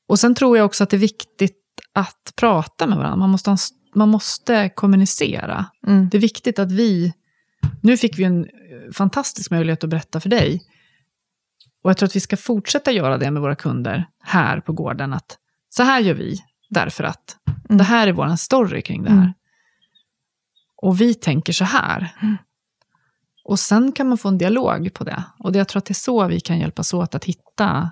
Och 0.09 0.19
sen 0.19 0.35
tror 0.35 0.57
jag 0.57 0.67
också 0.67 0.85
att 0.85 0.91
det 0.91 0.97
är 0.97 0.99
viktigt 0.99 1.61
att 1.93 2.33
prata 2.37 2.87
med 2.87 2.99
varandra. 2.99 3.17
Man 3.17 3.31
måste, 3.31 3.51
ha 3.51 3.53
en 3.53 3.59
man 3.95 4.09
måste 4.09 4.69
kommunicera. 4.69 5.67
Mm. 5.87 6.09
Det 6.09 6.17
är 6.17 6.21
viktigt 6.21 6.59
att 6.59 6.73
vi... 6.73 7.13
Nu 7.81 7.97
fick 7.97 8.19
vi 8.19 8.25
en 8.25 8.49
fantastisk 8.93 9.51
möjlighet 9.51 9.85
att 9.85 9.91
berätta 9.91 10.21
för 10.21 10.29
dig. 10.29 10.63
Och 11.83 11.91
jag 11.91 11.97
tror 11.97 12.07
att 12.07 12.17
vi 12.17 12.21
ska 12.21 12.37
fortsätta 12.37 12.93
göra 12.93 13.19
det 13.19 13.31
med 13.31 13.43
våra 13.43 13.55
kunder 13.55 14.07
här 14.23 14.61
på 14.61 14.73
gården. 14.73 15.13
Att 15.13 15.39
så 15.69 15.83
här 15.83 16.01
gör 16.01 16.15
vi, 16.15 16.39
därför 16.71 17.05
att. 17.05 17.37
Mm. 17.69 17.79
Det 17.79 17.85
här 17.85 18.07
är 18.07 18.13
vår 18.13 18.37
story 18.37 18.83
kring 18.83 19.03
det 19.03 19.11
här. 19.11 19.19
Mm. 19.19 19.33
Och 20.77 21.01
vi 21.01 21.15
tänker 21.15 21.53
så 21.53 21.65
här. 21.65 22.15
Mm. 22.23 22.37
Och 23.45 23.59
sen 23.59 23.93
kan 23.93 24.09
man 24.09 24.19
få 24.19 24.29
en 24.29 24.39
dialog 24.39 24.95
på 24.95 25.05
det. 25.05 25.25
Och 25.39 25.53
det, 25.53 25.59
jag 25.59 25.69
tror 25.69 25.79
att 25.79 25.85
det 25.85 25.93
är 25.93 25.95
så 25.95 26.27
vi 26.27 26.41
kan 26.41 26.59
hjälpas 26.59 26.95
åt 26.95 27.15
att 27.15 27.25
hitta 27.25 27.91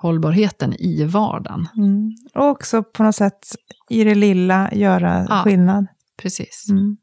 hållbarheten 0.00 0.74
i 0.78 1.04
vardagen. 1.04 1.68
Mm. 1.76 2.16
Och 2.34 2.44
också 2.44 2.82
på 2.82 3.02
något 3.02 3.14
sätt 3.14 3.56
i 3.90 4.04
det 4.04 4.14
lilla 4.14 4.70
göra 4.74 5.26
Ja. 5.28 5.42
skillnad. 5.44 5.86
Precis. 6.16 6.66
Mm. 6.70 6.96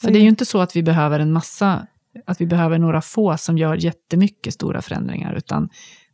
För 0.00 0.10
det 0.10 0.18
är 0.18 0.22
ju 0.22 0.28
inte 0.28 0.46
så 0.46 0.60
att 0.60 0.76
vi 0.76 0.82
behöver 0.82 1.20
en 1.20 1.32
massa, 1.32 1.86
att 2.26 2.40
vi 2.40 2.46
behöver 2.46 2.78
några 2.78 3.00
få 3.00 3.36
som 3.36 3.58
gör 3.58 3.76
jättemycket 3.84 4.54
stora 4.54 4.82
förändringar, 4.82 5.34
utan 5.34 5.68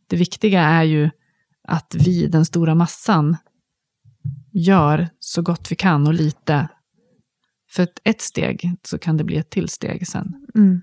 det 0.06 0.16
viktiga 0.16 0.62
är 0.62 0.82
ju 0.82 1.10
att 1.68 1.96
vi, 1.98 2.26
den 2.26 2.44
stora 2.44 2.74
massan, 2.74 3.36
gör 4.52 5.08
så 5.20 5.42
gott 5.42 5.72
vi 5.72 5.76
kan 5.76 6.06
och 6.06 6.14
lite. 6.14 6.68
För 7.70 7.82
ett, 7.82 8.00
ett 8.04 8.20
steg 8.20 8.74
så 8.82 8.98
kan 8.98 9.16
det 9.16 9.24
bli 9.24 9.36
ett 9.36 9.50
till 9.50 9.68
steg 9.68 10.08
sen. 10.08 10.46
Mm. 10.54 10.82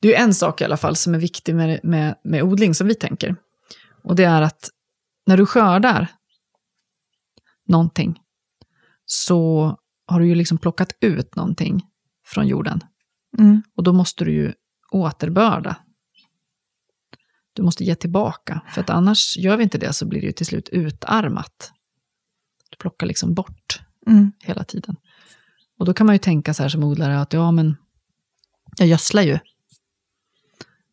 Det 0.00 0.16
är 0.16 0.22
en 0.24 0.34
sak 0.34 0.60
i 0.60 0.64
alla 0.64 0.76
fall 0.76 0.96
som 0.96 1.14
är 1.14 1.18
viktig 1.18 1.54
med, 1.54 1.80
med, 1.82 2.14
med 2.24 2.42
odling 2.42 2.74
som 2.74 2.86
vi 2.86 2.94
tänker. 2.94 3.36
Och 4.02 4.16
det 4.16 4.24
är 4.24 4.42
att 4.42 4.70
när 5.26 5.36
du 5.36 5.46
skördar 5.46 6.08
någonting 7.68 8.20
så 9.04 9.76
har 10.06 10.20
du 10.20 10.26
ju 10.26 10.34
liksom 10.34 10.58
plockat 10.58 10.92
ut 11.00 11.36
någonting 11.36 11.86
från 12.26 12.46
jorden. 12.46 12.80
Mm. 13.38 13.62
Och 13.74 13.82
då 13.82 13.92
måste 13.92 14.24
du 14.24 14.32
ju 14.32 14.52
återbörda. 14.90 15.76
Du 17.52 17.62
måste 17.62 17.84
ge 17.84 17.94
tillbaka. 17.94 18.60
För 18.68 18.80
att 18.80 18.90
annars 18.90 19.36
gör 19.36 19.56
vi 19.56 19.62
inte 19.62 19.78
det 19.78 19.92
så 19.92 20.06
blir 20.06 20.20
det 20.20 20.26
ju 20.26 20.32
till 20.32 20.46
slut 20.46 20.68
utarmat. 20.68 21.72
Du 22.70 22.76
plockar 22.76 23.06
liksom 23.06 23.34
bort 23.34 23.80
Mm. 24.06 24.32
hela 24.38 24.64
tiden. 24.64 24.96
Och 25.78 25.84
då 25.86 25.94
kan 25.94 26.06
man 26.06 26.14
ju 26.14 26.18
tänka 26.18 26.54
så 26.54 26.62
här 26.62 26.70
som 26.70 26.84
odlare 26.84 27.20
att 27.20 27.32
ja, 27.32 27.50
men 27.50 27.76
jag 28.76 28.88
gödslar 28.88 29.22
ju. 29.22 29.38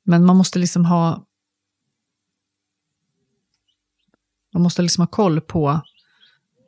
Men 0.04 0.26
man 0.26 0.38
måste 0.38 0.60
liksom 0.60 0.86
ha 0.86 1.27
man 4.58 4.64
måste 4.64 4.82
liksom 4.82 5.02
ha 5.02 5.08
koll 5.08 5.42
på, 5.42 5.82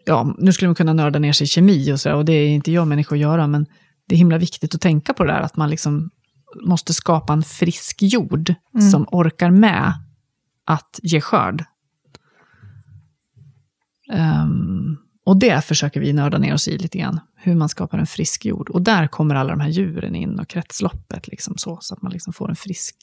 ja, 0.05 0.35
nu 0.37 0.53
skulle 0.53 0.69
man 0.69 0.75
kunna 0.75 0.93
nörda 0.93 1.19
ner 1.19 1.33
sig 1.33 1.45
i 1.45 1.47
kemi 1.47 1.93
och 1.93 1.99
så, 1.99 2.15
och 2.15 2.25
det 2.25 2.33
är 2.33 2.47
inte 2.49 2.71
jag 2.71 2.87
människa 2.87 3.15
att 3.15 3.21
göra, 3.21 3.47
men 3.47 3.65
det 4.07 4.15
är 4.15 4.17
himla 4.17 4.37
viktigt 4.37 4.75
att 4.75 4.81
tänka 4.81 5.13
på 5.13 5.23
det 5.23 5.31
där, 5.31 5.39
att 5.39 5.57
man 5.57 5.69
liksom 5.69 6.09
måste 6.65 6.93
skapa 6.93 7.33
en 7.33 7.43
frisk 7.43 8.01
jord 8.01 8.53
Mm. 8.75 8.89
som 8.91 9.05
orkar 9.11 9.51
med 9.51 9.93
att 10.65 10.99
ge 11.03 11.21
skörd. 11.21 11.65
Ehm, 14.13 14.97
och 15.25 15.37
det 15.37 15.65
försöker 15.65 15.99
vi 15.99 16.13
nörda 16.13 16.37
ner 16.37 16.53
oss 16.53 16.67
i 16.67 16.77
lite 16.77 16.97
grann, 16.97 17.19
hur 17.35 17.55
man 17.55 17.69
skapar 17.69 17.97
en 17.97 18.07
frisk 18.07 18.45
jord. 18.45 18.69
Och 18.69 18.81
där 18.81 19.07
kommer 19.07 19.35
alla 19.35 19.49
de 19.49 19.59
här 19.59 19.69
djuren 19.69 20.15
in 20.15 20.39
och 20.39 20.47
kretsloppet, 20.47 21.27
liksom 21.27 21.57
så, 21.57 21.77
så 21.81 21.93
att 21.93 22.01
man 22.01 22.11
liksom 22.11 22.33
får 22.33 22.49
en 22.49 22.55
frisk 22.55 22.95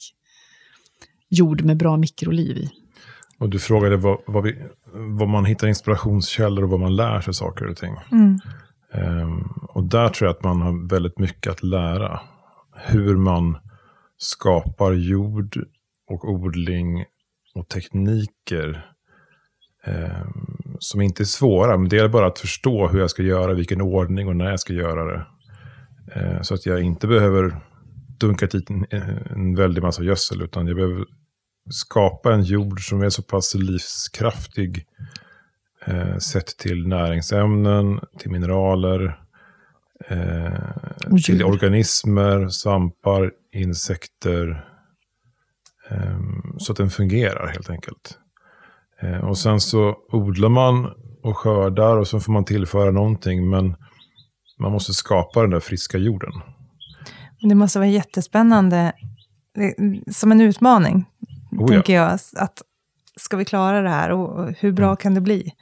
jord 1.29 1.61
med 1.61 1.77
bra 1.77 1.97
mikroliv 1.97 2.57
i. 2.57 2.71
Och 3.39 3.49
du 3.49 3.59
frågade 3.59 3.97
vad, 3.97 4.17
vad, 4.27 4.43
vi, 4.43 4.55
vad 4.93 5.27
man 5.27 5.45
hittar 5.45 5.67
inspirationskällor 5.67 6.63
och 6.63 6.69
vad 6.69 6.79
man 6.79 6.95
lär 6.95 7.21
sig 7.21 7.33
saker 7.33 7.65
och 7.67 7.77
ting. 7.77 7.95
Mm. 8.11 8.39
Ehm, 8.93 9.41
och 9.69 9.83
där 9.83 10.09
tror 10.09 10.27
jag 10.27 10.35
att 10.35 10.43
man 10.43 10.61
har 10.61 10.89
väldigt 10.89 11.19
mycket 11.19 11.51
att 11.51 11.63
lära. 11.63 12.19
Hur 12.75 13.17
man 13.17 13.57
skapar 14.17 14.93
jord 14.93 15.57
och 16.09 16.29
odling 16.29 17.05
och 17.55 17.67
tekniker 17.67 18.85
ehm, 19.85 20.77
som 20.79 21.01
inte 21.01 21.23
är 21.23 21.25
svåra. 21.25 21.77
Men 21.77 21.89
det 21.89 21.97
är 21.97 22.07
bara 22.07 22.27
att 22.27 22.39
förstå 22.39 22.87
hur 22.87 22.99
jag 22.99 23.09
ska 23.09 23.23
göra, 23.23 23.53
vilken 23.53 23.81
ordning 23.81 24.27
och 24.27 24.35
när 24.35 24.49
jag 24.49 24.59
ska 24.59 24.73
göra 24.73 25.05
det. 25.05 25.25
Ehm, 26.15 26.43
så 26.43 26.53
att 26.53 26.65
jag 26.65 26.81
inte 26.81 27.07
behöver 27.07 27.55
dunka 28.19 28.45
dit 28.45 28.69
en, 28.69 28.85
en 29.29 29.55
väldig 29.55 29.83
massa 29.83 30.03
gödsel, 30.03 30.41
utan 30.41 30.67
jag 30.67 30.75
behöver 30.75 31.05
skapa 31.69 32.33
en 32.33 32.43
jord 32.43 32.89
som 32.89 33.01
är 33.01 33.09
så 33.09 33.21
pass 33.23 33.55
livskraftig 33.55 34.85
eh, 35.85 36.17
sett 36.17 36.47
till 36.57 36.87
näringsämnen, 36.87 37.99
till 38.19 38.31
mineraler, 38.31 39.19
eh, 40.07 40.53
till 41.25 41.43
organismer, 41.43 42.47
svampar, 42.49 43.31
insekter. 43.51 44.65
Eh, 45.89 46.19
så 46.57 46.71
att 46.71 46.77
den 46.77 46.89
fungerar 46.89 47.47
helt 47.47 47.69
enkelt. 47.69 48.17
Eh, 49.01 49.17
och 49.29 49.37
sen 49.37 49.59
så 49.59 49.95
odlar 50.11 50.49
man 50.49 50.93
och 51.23 51.37
skördar 51.37 51.97
och 51.97 52.07
så 52.07 52.19
får 52.19 52.33
man 52.33 52.45
tillföra 52.45 52.91
någonting. 52.91 53.49
Men 53.49 53.75
man 54.59 54.71
måste 54.71 54.93
skapa 54.93 55.41
den 55.41 55.49
där 55.49 55.59
friska 55.59 55.97
jorden. 55.97 56.31
Det 57.41 57.55
måste 57.55 57.79
vara 57.79 57.89
jättespännande, 57.89 58.91
det- 59.55 60.13
som 60.13 60.31
en 60.31 60.41
utmaning, 60.41 61.05
Oh 61.51 61.61
ja. 61.61 61.67
tänker 61.67 61.93
jag. 61.93 62.11
Att 62.35 62.61
ska 63.15 63.37
vi 63.37 63.45
klara 63.45 63.81
det 63.81 63.89
här 63.89 64.11
och 64.11 64.53
hur 64.59 64.71
bra 64.71 64.85
Mm. 64.85 64.97
kan 64.97 65.13
det 65.13 65.21
bli? 65.21 65.53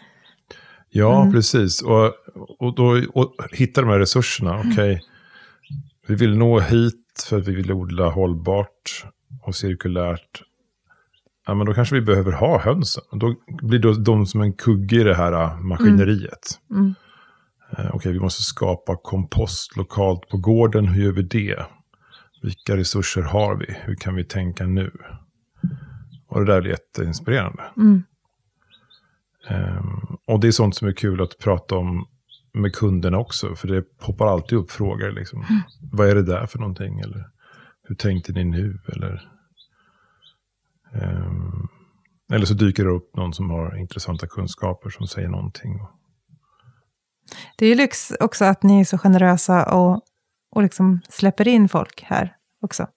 Ja, 0.89 1.21
Mm. 1.21 1.33
precis. 1.33 1.81
Och, 1.81 2.13
och 2.59 2.75
då 2.75 3.01
och 3.13 3.35
hitta 3.51 3.81
de 3.81 3.89
här 3.89 3.99
resurserna. 3.99 4.59
Okej, 4.71 5.01
vi 6.07 6.15
vill 6.15 6.37
nå 6.37 6.59
hit 6.59 7.25
för 7.29 7.37
att 7.37 7.47
vi 7.47 7.55
vill 7.55 7.71
odla 7.71 8.09
hållbart 8.09 9.05
och 9.43 9.55
cirkulärt. 9.55 10.41
Ja, 11.47 11.53
men 11.53 11.65
då 11.65 11.73
kanske 11.73 11.95
vi 11.95 12.01
behöver 12.01 12.31
ha 12.31 12.59
hönsen. 12.61 13.03
Då 13.11 13.35
blir 13.61 13.79
då 13.79 13.93
de 13.93 14.25
som 14.25 14.41
en 14.41 14.53
kugge 14.53 14.95
i 15.01 15.03
det 15.03 15.15
här 15.15 15.31
äh, 15.33 15.59
maskineriet. 15.59 16.59
Mm. 16.71 16.95
Eh, 17.77 17.95
Okej, 17.95 18.11
vi 18.11 18.19
måste 18.19 18.41
skapa 18.43 18.97
kompost 19.03 19.77
lokalt 19.77 20.29
på 20.29 20.37
gården. 20.37 20.87
Hur 20.87 21.03
gör 21.03 21.11
vi 21.11 21.21
det? 21.23 21.65
Vilka 22.41 22.77
resurser 22.77 23.21
har 23.21 23.55
vi? 23.55 23.65
Hur 23.83 23.95
kan 23.95 24.15
vi 24.15 24.23
tänka 24.23 24.65
nu? 24.65 24.91
Och 26.27 26.45
det 26.45 26.53
där 26.53 26.61
blir 26.61 26.71
jätteinspirerande. 26.71 27.63
Mm. 27.77 28.03
Ehm, 29.47 30.17
och 30.27 30.39
det 30.39 30.47
är 30.47 30.51
sånt 30.51 30.75
som 30.75 30.87
är 30.87 30.91
kul 30.91 31.21
att 31.21 31.37
prata 31.37 31.75
om 31.75 32.07
med 32.53 32.75
kunderna 32.75 33.17
också. 33.17 33.55
För 33.55 33.67
det 33.67 33.97
poppar 33.97 34.27
alltid 34.27 34.57
upp 34.57 34.71
frågor. 34.71 35.11
Liksom. 35.11 35.45
Vad 35.91 36.09
är 36.09 36.15
det 36.15 36.23
där 36.23 36.45
för 36.45 36.59
någonting? 36.59 36.99
Eller 36.99 37.29
hur 37.83 37.95
tänkte 37.95 38.31
ni 38.31 38.43
nu? 38.43 38.79
Eller, 38.87 39.31
ehm, 40.93 41.67
eller 42.33 42.45
så 42.45 42.53
dyker 42.53 42.83
det 42.83 42.91
upp 42.91 43.15
någon 43.15 43.33
som 43.33 43.49
har 43.49 43.77
intressanta 43.77 44.27
kunskaper 44.27 44.89
som 44.89 45.07
säger 45.07 45.29
någonting. 45.29 45.79
Det 47.57 47.65
är 47.65 47.69
ju 47.69 47.75
lyx 47.75 48.11
också 48.19 48.45
att 48.45 48.63
ni 48.63 48.79
är 48.79 48.85
så 48.85 48.97
generösa 48.97 49.75
och, 49.75 50.01
och 50.51 50.63
liksom 50.63 51.01
släpper 51.09 51.47
in 51.47 51.69
folk 51.69 52.01
här 52.01 52.35
också. 52.61 52.87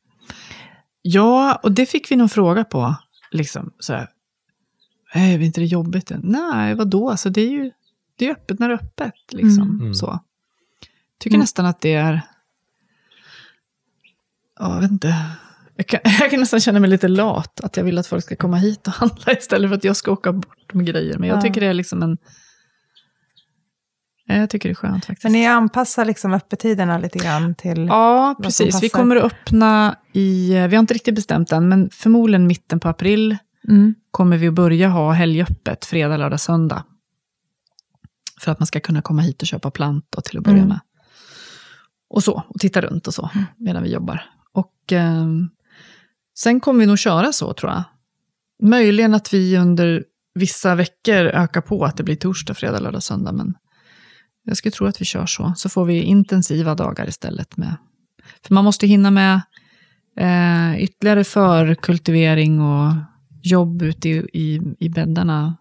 Ja, 1.10 1.60
och 1.62 1.72
det 1.72 1.86
fick 1.86 2.10
vi 2.10 2.16
någon 2.16 2.28
fråga 2.28 2.64
på. 2.64 2.94
Liksom, 3.30 3.72
så 3.78 3.92
här, 3.92 4.08
"Eh, 5.14 5.34
är 5.34 5.40
inte 5.40 5.60
det 5.60 5.66
jobbigt? 5.66 6.12
Nej, 6.22 6.74
vadå? 6.74 7.10
Alltså, 7.10 7.30
det 7.30 7.40
är 7.40 7.50
ju 7.50 7.70
det 8.16 8.26
är 8.26 8.30
öppet 8.32 8.58
när 8.58 8.68
det 8.68 8.74
är 8.74 8.78
öppet. 8.78 9.14
Liksom, 9.32 9.62
Mm. 9.62 9.80
Mm. 9.80 9.94
Så. 9.94 10.20
Tycker 11.18 11.34
Mm. 11.34 11.40
nästan 11.40 11.66
att 11.66 11.80
det 11.80 11.94
är... 11.94 12.20
Ja, 14.58 14.74
jag 14.74 14.80
vet 14.80 14.90
inte. 14.90 15.14
Jag 15.76 15.86
kan, 15.86 16.00
jag 16.20 16.30
kan 16.30 16.40
nästan 16.40 16.60
känna 16.60 16.80
mig 16.80 16.90
lite 16.90 17.08
lat. 17.08 17.60
Att 17.60 17.76
jag 17.76 17.84
vill 17.84 17.98
att 17.98 18.06
folk 18.06 18.24
ska 18.24 18.36
komma 18.36 18.56
hit 18.56 18.86
och 18.86 18.92
handla 18.92 19.32
istället 19.38 19.70
för 19.70 19.76
att 19.76 19.84
jag 19.84 19.96
ska 19.96 20.12
åka 20.12 20.32
bort 20.32 20.74
med 20.74 20.86
grejer. 20.86 21.18
Men 21.18 21.28
jag 21.28 21.36
Ja. 21.38 21.42
tycker 21.42 21.60
det 21.60 21.66
är 21.66 21.74
liksom 21.74 22.02
en... 22.02 22.18
Ja, 24.28 24.34
Jag 24.34 24.50
tycker 24.50 24.68
det 24.68 24.72
är 24.72 24.74
skönt 24.74 25.04
faktiskt. 25.04 25.22
Men 25.24 25.32
ni 25.32 25.46
anpassar 25.46 26.04
liksom 26.04 26.32
öppettiderna 26.34 26.98
lite 26.98 27.18
grann 27.18 27.54
till... 27.54 27.86
Ja, 27.86 28.34
precis. 28.42 28.82
Vi 28.82 28.88
kommer 28.88 29.16
att 29.16 29.22
öppna 29.32 29.96
i... 30.12 30.48
Vi 30.50 30.58
har 30.76 30.80
inte 30.80 30.94
riktigt 30.94 31.14
bestämt 31.14 31.52
än, 31.52 31.68
men 31.68 31.90
förmodligen 31.92 32.46
mitten 32.46 32.80
på 32.80 32.88
april 32.88 33.36
Mm. 33.68 33.94
kommer 34.10 34.36
vi 34.36 34.48
att 34.48 34.54
börja 34.54 34.88
ha 34.88 35.12
helgöppet 35.12 35.84
fredag, 35.84 36.16
lördag, 36.16 36.40
söndag. 36.40 36.84
För 38.40 38.52
att 38.52 38.60
man 38.60 38.66
ska 38.66 38.80
kunna 38.80 39.02
komma 39.02 39.22
hit 39.22 39.42
och 39.42 39.48
köpa 39.48 39.70
plantor 39.70 40.20
till 40.22 40.38
att 40.38 40.44
börja 40.44 40.56
Mm. 40.56 40.68
med. 40.68 40.80
Och 42.10 42.24
så, 42.24 42.42
och 42.48 42.60
titta 42.60 42.80
runt 42.80 43.06
och 43.06 43.14
så, 43.14 43.30
medan 43.56 43.82
vi 43.82 43.92
jobbar. 43.92 44.22
Och 44.52 44.74
ehm, 44.92 45.48
sen 46.38 46.60
kommer 46.60 46.80
vi 46.80 46.86
nog 46.86 46.98
köra 46.98 47.32
så, 47.32 47.52
tror 47.54 47.72
jag. 47.72 47.82
Möjligen 48.62 49.14
att 49.14 49.34
vi 49.34 49.56
under 49.58 50.04
vissa 50.34 50.74
veckor 50.74 51.14
ökar 51.26 51.60
på 51.60 51.84
att 51.84 51.96
det 51.96 52.02
blir 52.02 52.16
torsdag, 52.16 52.54
fredag, 52.54 52.78
lördag, 52.80 53.02
söndag. 53.02 53.32
Men 53.32 53.54
jag 54.50 54.56
skulle 54.56 54.72
tro 54.72 54.86
att 54.86 55.00
vi 55.00 55.04
kör 55.04 55.26
så. 55.26 55.52
Så 55.56 55.68
får 55.68 55.84
vi 55.84 56.02
intensiva 56.02 56.74
dagar 56.74 57.08
istället. 57.08 57.56
med 57.56 57.76
För 58.46 58.54
man 58.54 58.64
måste 58.64 58.86
hinna 58.86 59.10
med 59.10 59.40
eh, 60.16 60.82
ytterligare 60.82 61.24
förkultivering 61.24 62.60
och 62.60 62.94
jobb 63.42 63.82
ute 63.82 64.08
i, 64.08 64.16
i, 64.32 64.60
i 64.78 64.88
bäddarna. 64.88 65.56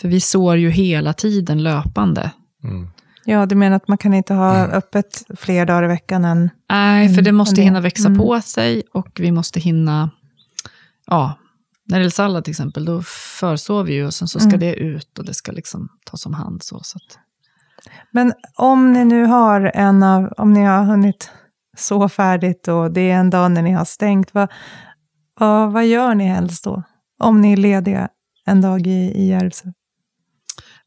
För 0.00 0.08
vi 0.08 0.20
sår 0.20 0.56
ju 0.56 0.70
hela 0.70 1.12
tiden 1.12 1.62
löpande. 1.62 2.30
Mm. 2.64 2.88
Ja, 3.24 3.46
du 3.46 3.54
menar 3.54 3.76
att 3.76 3.88
man 3.88 3.98
kan 3.98 4.14
inte 4.14 4.34
ha 4.34 4.66
öppet 4.66 5.22
fler 5.36 5.66
dagar 5.66 5.84
i 5.84 5.86
veckan 5.86 6.24
än... 6.24 6.50
Nej, 6.70 7.08
för 7.08 7.12
Mm, 7.14 7.24
det 7.24 7.32
måste 7.32 7.62
hinna 7.62 7.80
växa 7.80 8.08
Mm. 8.08 8.18
på 8.18 8.40
sig 8.40 8.82
och 8.92 9.08
vi 9.20 9.32
måste 9.32 9.60
hinna... 9.60 10.10
Ja, 11.06 11.38
när 11.84 11.98
det 11.98 12.00
gäller 12.02 12.10
sallad 12.10 12.44
till 12.44 12.50
exempel, 12.50 12.84
då 12.84 13.02
försår 13.40 13.84
vi 13.84 13.92
ju 13.94 14.06
och 14.06 14.14
sen 14.14 14.28
så 14.28 14.38
ska 14.38 14.48
Mm. 14.48 14.60
det 14.60 14.74
ut 14.74 15.18
och 15.18 15.24
det 15.24 15.34
ska 15.34 15.52
liksom 15.52 15.88
tas 16.04 16.26
om 16.26 16.34
hand. 16.34 16.62
Så, 16.62 16.80
så 16.82 16.96
att, 16.96 17.18
Men 18.10 18.32
om 18.56 18.92
ni 18.92 19.04
nu 19.04 19.24
har 19.24 19.70
en 19.74 20.02
av... 20.02 20.32
Om 20.36 20.52
ni 20.52 20.64
har 20.64 20.84
hunnit 20.84 21.30
så 21.76 22.08
färdigt 22.08 22.68
och 22.68 22.92
det 22.92 23.10
är 23.10 23.14
en 23.14 23.30
dag 23.30 23.50
när 23.50 23.62
ni 23.62 23.72
har 23.72 23.84
stängt, 23.84 24.34
vad, 24.34 24.52
vad, 25.38 25.72
vad 25.72 25.86
gör 25.86 26.14
ni 26.14 26.24
helst 26.24 26.64
då? 26.64 26.82
Om 27.18 27.40
ni 27.40 27.52
är 27.52 27.56
lediga 27.56 28.08
en 28.46 28.60
dag 28.60 28.86
i, 28.86 29.12
i 29.14 29.28
Järvsö? 29.28 29.72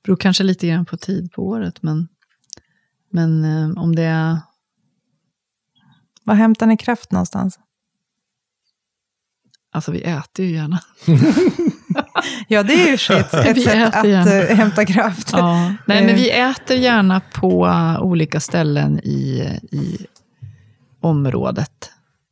beror 0.04 0.18
kanske 0.18 0.44
lite 0.44 0.68
grann 0.68 0.86
på 0.86 0.98
tid 0.98 1.32
på 1.32 1.48
året, 1.48 1.84
men, 1.84 2.08
men 3.12 3.44
eh, 3.44 3.84
om 3.84 3.96
det 3.96 4.04
är... 4.04 4.38
Var 6.24 6.36
hämtar 6.36 6.68
ni 6.68 6.78
kraft 6.78 7.12
någonstans? 7.12 7.60
Alltså 9.72 9.92
vi 9.92 10.02
äter 10.02 10.46
ju 10.46 10.52
gärna. 10.52 10.80
Ja, 12.48 12.64
det 12.64 12.74
är 12.74 12.88
ju 12.88 12.94
ett, 13.20 13.34
ett 13.34 13.58
Vi 13.58 13.62
sätt 13.62 13.96
att 13.96 14.08
gärna. 14.08 14.32
eh, 14.34 14.56
hämta 14.56 14.86
kraft. 14.86 15.30
Ja. 15.34 15.74
Nej, 15.86 16.06
men 16.06 16.16
vi 16.16 16.32
äter 16.32 16.78
gärna 16.78 17.20
på 17.34 17.68
eh, 17.68 18.02
olika 18.02 18.40
ställen 18.40 19.00
i, 19.00 19.40
i 19.72 20.06
området. 21.02 21.90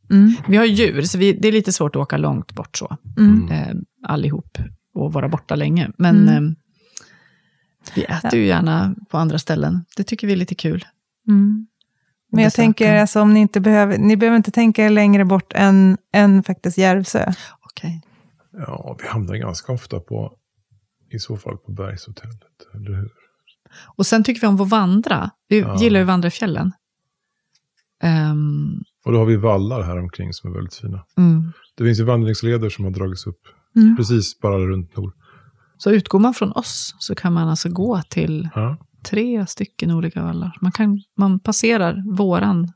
Mm, 0.09 0.33
Vi 0.47 0.57
har 0.57 0.65
djur, 0.65 1.01
så 1.01 1.17
vi, 1.17 1.33
det 1.33 1.47
är 1.47 1.51
lite 1.51 1.71
svårt 1.73 1.95
att 1.95 2.01
åka 2.01 2.17
långt 2.17 2.51
bort 2.53 2.77
så. 2.77 2.97
mm. 3.17 3.51
eh, 3.51 3.75
allihop 4.07 4.57
och 4.95 5.13
vara 5.13 5.29
borta 5.29 5.55
länge. 5.55 5.89
Men 5.97 6.27
Mm. 6.29 6.45
eh, 6.47 6.51
vi 7.95 8.03
äter 8.03 8.39
ju 8.39 8.45
gärna 8.45 8.95
på 9.09 9.17
andra 9.17 9.39
ställen. 9.39 9.85
Det 9.97 10.03
tycker 10.03 10.27
vi 10.27 10.33
är 10.33 10.37
lite 10.37 10.55
kul. 10.55 10.85
Mm. 11.27 11.67
Men 12.31 12.43
jag 12.43 12.53
tänker, 12.53 12.95
alltså, 12.95 13.21
om 13.21 13.33
ni 13.33 13.39
inte 13.39 13.59
behöver, 13.59 13.97
ni 13.97 14.17
behöver 14.17 14.37
inte 14.37 14.51
tänka 14.51 14.89
längre 14.89 15.25
bort 15.25 15.53
än, 15.55 15.97
än 16.13 16.43
faktiskt 16.43 16.77
Järvsö. 16.77 17.33
Okej. 17.61 18.01
Ja, 18.57 18.97
vi 19.01 19.07
hamnar 19.07 19.35
ganska 19.35 19.73
ofta 19.73 19.99
på, 19.99 20.37
i 21.11 21.19
så 21.19 21.37
fall 21.37 21.57
på 21.57 21.71
Bergshotellet, 21.71 22.67
eller 22.75 22.95
hur? 22.97 23.09
Och 23.95 24.05
sen 24.05 24.23
tycker 24.23 24.41
vi 24.41 24.47
om 24.47 24.61
att 24.61 24.69
vandra. 24.69 25.29
Vi 25.47 25.59
Ja. 25.59 25.77
gillar 25.81 25.99
ju 25.99 26.03
att 26.03 26.07
vandra 26.07 26.27
i 26.27 26.31
fjällen. 26.31 26.71
Ehm, 28.03 28.81
Och 29.05 29.11
då 29.11 29.17
har 29.17 29.25
vi 29.25 29.35
vallar 29.35 29.81
här 29.81 29.99
omkring 29.99 30.33
som 30.33 30.51
är 30.51 30.55
väldigt 30.55 30.75
fina. 30.75 31.05
mm. 31.17 31.51
Det 31.77 31.83
finns 31.83 31.99
ju 31.99 32.03
vandringsleder 32.03 32.69
som 32.69 32.85
har 32.85 32.91
dragits 32.91 33.27
upp 33.27 33.39
Mm. 33.75 33.95
precis 33.97 34.39
bara 34.39 34.57
runt 34.57 34.97
nord. 34.97 35.13
Så 35.77 35.91
utgår 35.91 36.19
man 36.19 36.33
från 36.33 36.51
oss 36.51 36.95
så 36.99 37.15
kan 37.15 37.33
man 37.33 37.47
alltså 37.49 37.69
gå 37.69 38.01
till 38.09 38.49
Ja. 38.55 38.77
tre 39.05 39.47
stycken 39.47 39.91
olika 39.91 40.23
vallar. 40.23 40.57
Man, 40.61 40.71
kan, 40.71 40.99
man 41.17 41.39
passerar 41.39 42.15
våran 42.17 42.71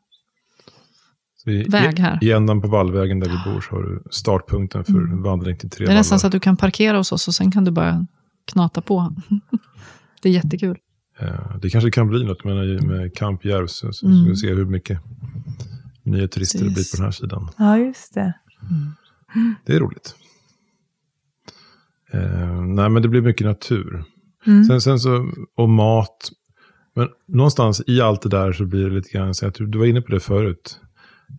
väg 1.45 1.99
här. 1.99 2.19
I, 2.23 2.31
ändan 2.31 2.61
på 2.61 2.67
vallvägen 2.67 3.19
där 3.19 3.29
vi 3.29 3.51
bor 3.53 3.61
så 3.61 3.75
har 3.75 3.83
du 3.83 4.03
startpunkten 4.11 4.83
för 4.83 4.93
Mm. 4.93 5.21
vandring 5.23 5.57
till 5.57 5.69
tre 5.69 5.85
Det 5.85 5.91
är 5.91 5.95
nästan 5.95 6.19
så 6.19 6.27
att 6.27 6.31
du 6.31 6.39
kan 6.39 6.57
parkera 6.57 6.97
hos 6.97 7.11
oss 7.11 7.27
och 7.27 7.33
sen 7.35 7.51
kan 7.51 7.63
du 7.65 7.71
bara 7.71 8.05
knata 8.51 8.81
på. 8.81 9.15
Det 10.21 10.29
är 10.29 10.33
jättekul. 10.33 10.77
Eh, 11.19 11.57
Det 11.61 11.69
kanske 11.69 11.91
kan 11.91 12.07
bli 12.07 12.23
något 12.25 12.43
med, 12.43 12.83
med 12.83 13.15
Camp 13.15 13.45
Järvsö. 13.45 13.93
Så 13.93 14.05
Mm. 14.07 14.21
ska 14.21 14.29
vi 14.29 14.35
se 14.35 14.53
hur 14.53 14.65
mycket 14.65 14.99
nya 16.03 16.27
turister 16.27 16.59
det 16.65 16.71
blir 16.71 16.91
på 16.91 16.97
den 16.97 17.03
här 17.05 17.11
sidan. 17.11 17.49
Ja, 17.57 17.77
just 17.77 18.13
det. 18.13 18.33
Det 19.65 19.73
är 19.75 19.79
roligt. 19.79 20.15
Eh, 22.13 22.61
nej, 22.61 22.89
men 22.89 23.01
det 23.01 23.07
blir 23.07 23.21
mycket 23.21 23.47
natur. 23.47 24.03
Mm. 24.47 24.63
Sen, 24.65 24.81
sen 24.81 24.99
så, 24.99 25.31
och 25.55 25.69
mat. 25.69 26.29
Men 26.95 27.07
någonstans 27.27 27.81
i 27.87 28.01
allt 28.01 28.21
det 28.21 28.29
där 28.29 28.53
så 28.53 28.65
blir 28.65 28.83
det 28.89 28.95
lite 28.95 29.09
grann, 29.09 29.33
så 29.33 29.45
jag 29.45 29.53
tror, 29.53 29.67
du 29.67 29.77
var 29.77 29.85
inne 29.85 30.01
på 30.01 30.11
det 30.11 30.19
förut. 30.19 30.79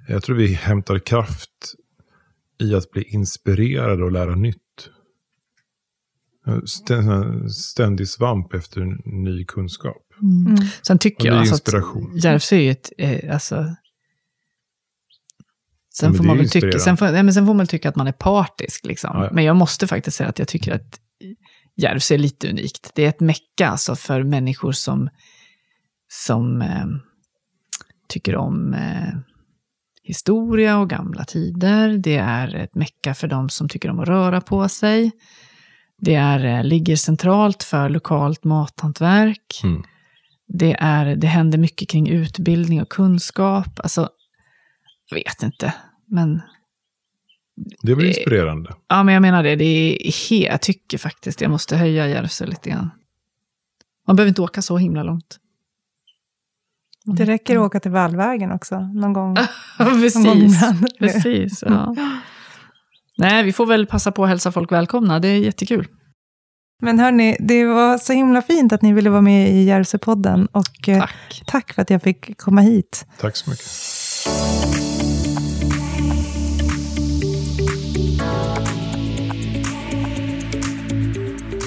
Jag 0.08 0.22
tror 0.22 0.36
vi 0.36 0.46
hämtar 0.46 0.98
kraft 0.98 1.50
i 2.58 2.74
att 2.74 2.90
bli 2.90 3.02
inspirerade 3.02 4.04
och 4.04 4.12
lära 4.12 4.34
nytt. 4.34 4.90
Stä- 6.46 7.48
Ständig 7.48 8.08
svamp 8.08 8.54
efter 8.54 8.80
ny 9.04 9.44
kunskap. 9.44 10.02
Mm. 10.22 10.56
Sen 10.82 10.98
tycker 10.98 11.26
jag 11.26 11.38
alltså 11.38 11.54
inspiration. 11.54 12.10
att 12.16 12.24
Järvsö 12.24 12.56
är 12.56 12.60
ju 12.60 12.70
ett, 12.70 12.92
eh, 12.98 13.34
alltså... 13.34 13.74
Sen, 15.98 16.14
får 16.14 16.24
man 16.24 16.36
väl 16.36 16.50
tycka, 16.50 16.78
sen, 16.78 16.96
får, 16.96 17.06
nej, 17.06 17.22
men 17.22 17.34
sen 17.34 17.46
får 17.46 17.54
man 17.54 17.66
tycka 17.66 17.88
att 17.88 17.96
man 17.96 18.06
är 18.06 18.12
partisk. 18.12 18.86
Liksom. 18.86 19.10
Ja, 19.14 19.24
ja. 19.24 19.30
Men 19.32 19.44
jag 19.44 19.56
måste 19.56 19.86
faktiskt 19.86 20.16
säga 20.16 20.28
att 20.28 20.38
jag 20.38 20.48
tycker 20.48 20.74
att 20.74 21.00
Järvsö 21.76 22.14
är 22.14 22.18
lite 22.18 22.50
unikt. 22.50 22.90
Det 22.94 23.04
är 23.04 23.08
ett 23.08 23.20
mecka 23.20 23.68
alltså, 23.68 23.96
för 23.96 24.22
människor 24.22 24.72
som, 24.72 25.08
som 26.08 26.62
eh, 26.62 26.86
tycker 28.08 28.36
om 28.36 28.74
eh, 28.74 29.14
historia 30.06 30.78
och 30.78 30.90
gamla 30.90 31.24
tider. 31.24 31.88
Det 31.98 32.16
är 32.16 32.54
ett 32.54 32.74
mecka 32.74 33.14
för 33.14 33.28
de 33.28 33.48
som 33.48 33.68
tycker 33.68 33.90
om 33.90 34.00
att 34.00 34.08
röra 34.08 34.40
på 34.40 34.68
sig. 34.68 35.10
Det 35.98 36.14
är, 36.14 36.44
eh, 36.44 36.64
ligger 36.64 36.96
centralt 36.96 37.62
för 37.62 37.88
lokalt 37.88 38.44
mathantverk. 38.44 39.60
Mm. 39.64 39.82
Det, 40.48 40.76
är, 40.80 41.16
det 41.16 41.26
händer 41.26 41.58
mycket 41.58 41.88
kring 41.88 42.08
utbildning 42.08 42.82
och 42.82 42.88
kunskap. 42.88 43.80
Alltså, 43.80 44.08
jag 45.10 45.16
vet 45.16 45.42
inte. 45.42 45.74
Men, 46.06 46.42
Det 47.82 47.94
var 47.94 48.02
Eh, 48.02 48.08
inspirerande. 48.08 48.74
ja, 48.88 49.02
men 49.02 49.14
jag 49.14 49.20
menar 49.20 49.42
det, 49.42 49.56
det 49.56 49.64
är 49.64 50.50
jag 50.50 50.62
tycker 50.62 50.98
faktiskt 50.98 51.40
jag 51.40 51.50
måste 51.50 51.76
höja 51.76 52.08
Järvsö 52.08 52.46
lite 52.46 52.70
grann. 52.70 52.90
Man 54.06 54.16
behöver 54.16 54.28
inte 54.28 54.42
åka 54.42 54.62
så 54.62 54.78
himla 54.78 55.02
långt. 55.02 55.38
Det 57.06 57.24
räcker 57.24 57.56
att 57.56 57.62
åka 57.66 57.80
till 57.80 57.90
Vallvägen 57.90 58.52
också, 58.52 58.80
någon 58.80 59.12
gång. 59.12 59.36
precis. 59.78 60.24
Någon 60.24 60.38
gång 60.38 60.84
precis 60.98 61.64
ja. 61.66 61.94
Nej, 63.18 63.44
vi 63.44 63.52
får 63.52 63.66
väl 63.66 63.86
passa 63.86 64.12
på 64.12 64.22
att 64.22 64.28
hälsa 64.28 64.52
folk 64.52 64.72
välkomna. 64.72 65.20
Det 65.20 65.28
är 65.28 65.38
jättekul. 65.38 65.88
Men 66.82 66.98
hörni, 66.98 67.36
det 67.40 67.64
var 67.64 67.98
så 67.98 68.12
himla 68.12 68.42
fint 68.42 68.72
att 68.72 68.82
ni 68.82 68.92
ville 68.92 69.10
vara 69.10 69.20
med 69.20 69.50
i 69.50 69.64
Järvsöpodden. 69.64 70.46
Och 70.46 70.88
eh, 70.88 71.00
Tack. 71.00 71.42
tack 71.46 71.72
för 71.72 71.82
att 71.82 71.90
jag 71.90 72.02
fick 72.02 72.38
komma 72.38 72.60
hit. 72.60 73.06
Tack 73.20 73.36
så 73.36 73.50
mycket. 73.50 73.66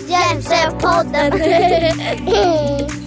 Jämse-podden. 0.10 1.32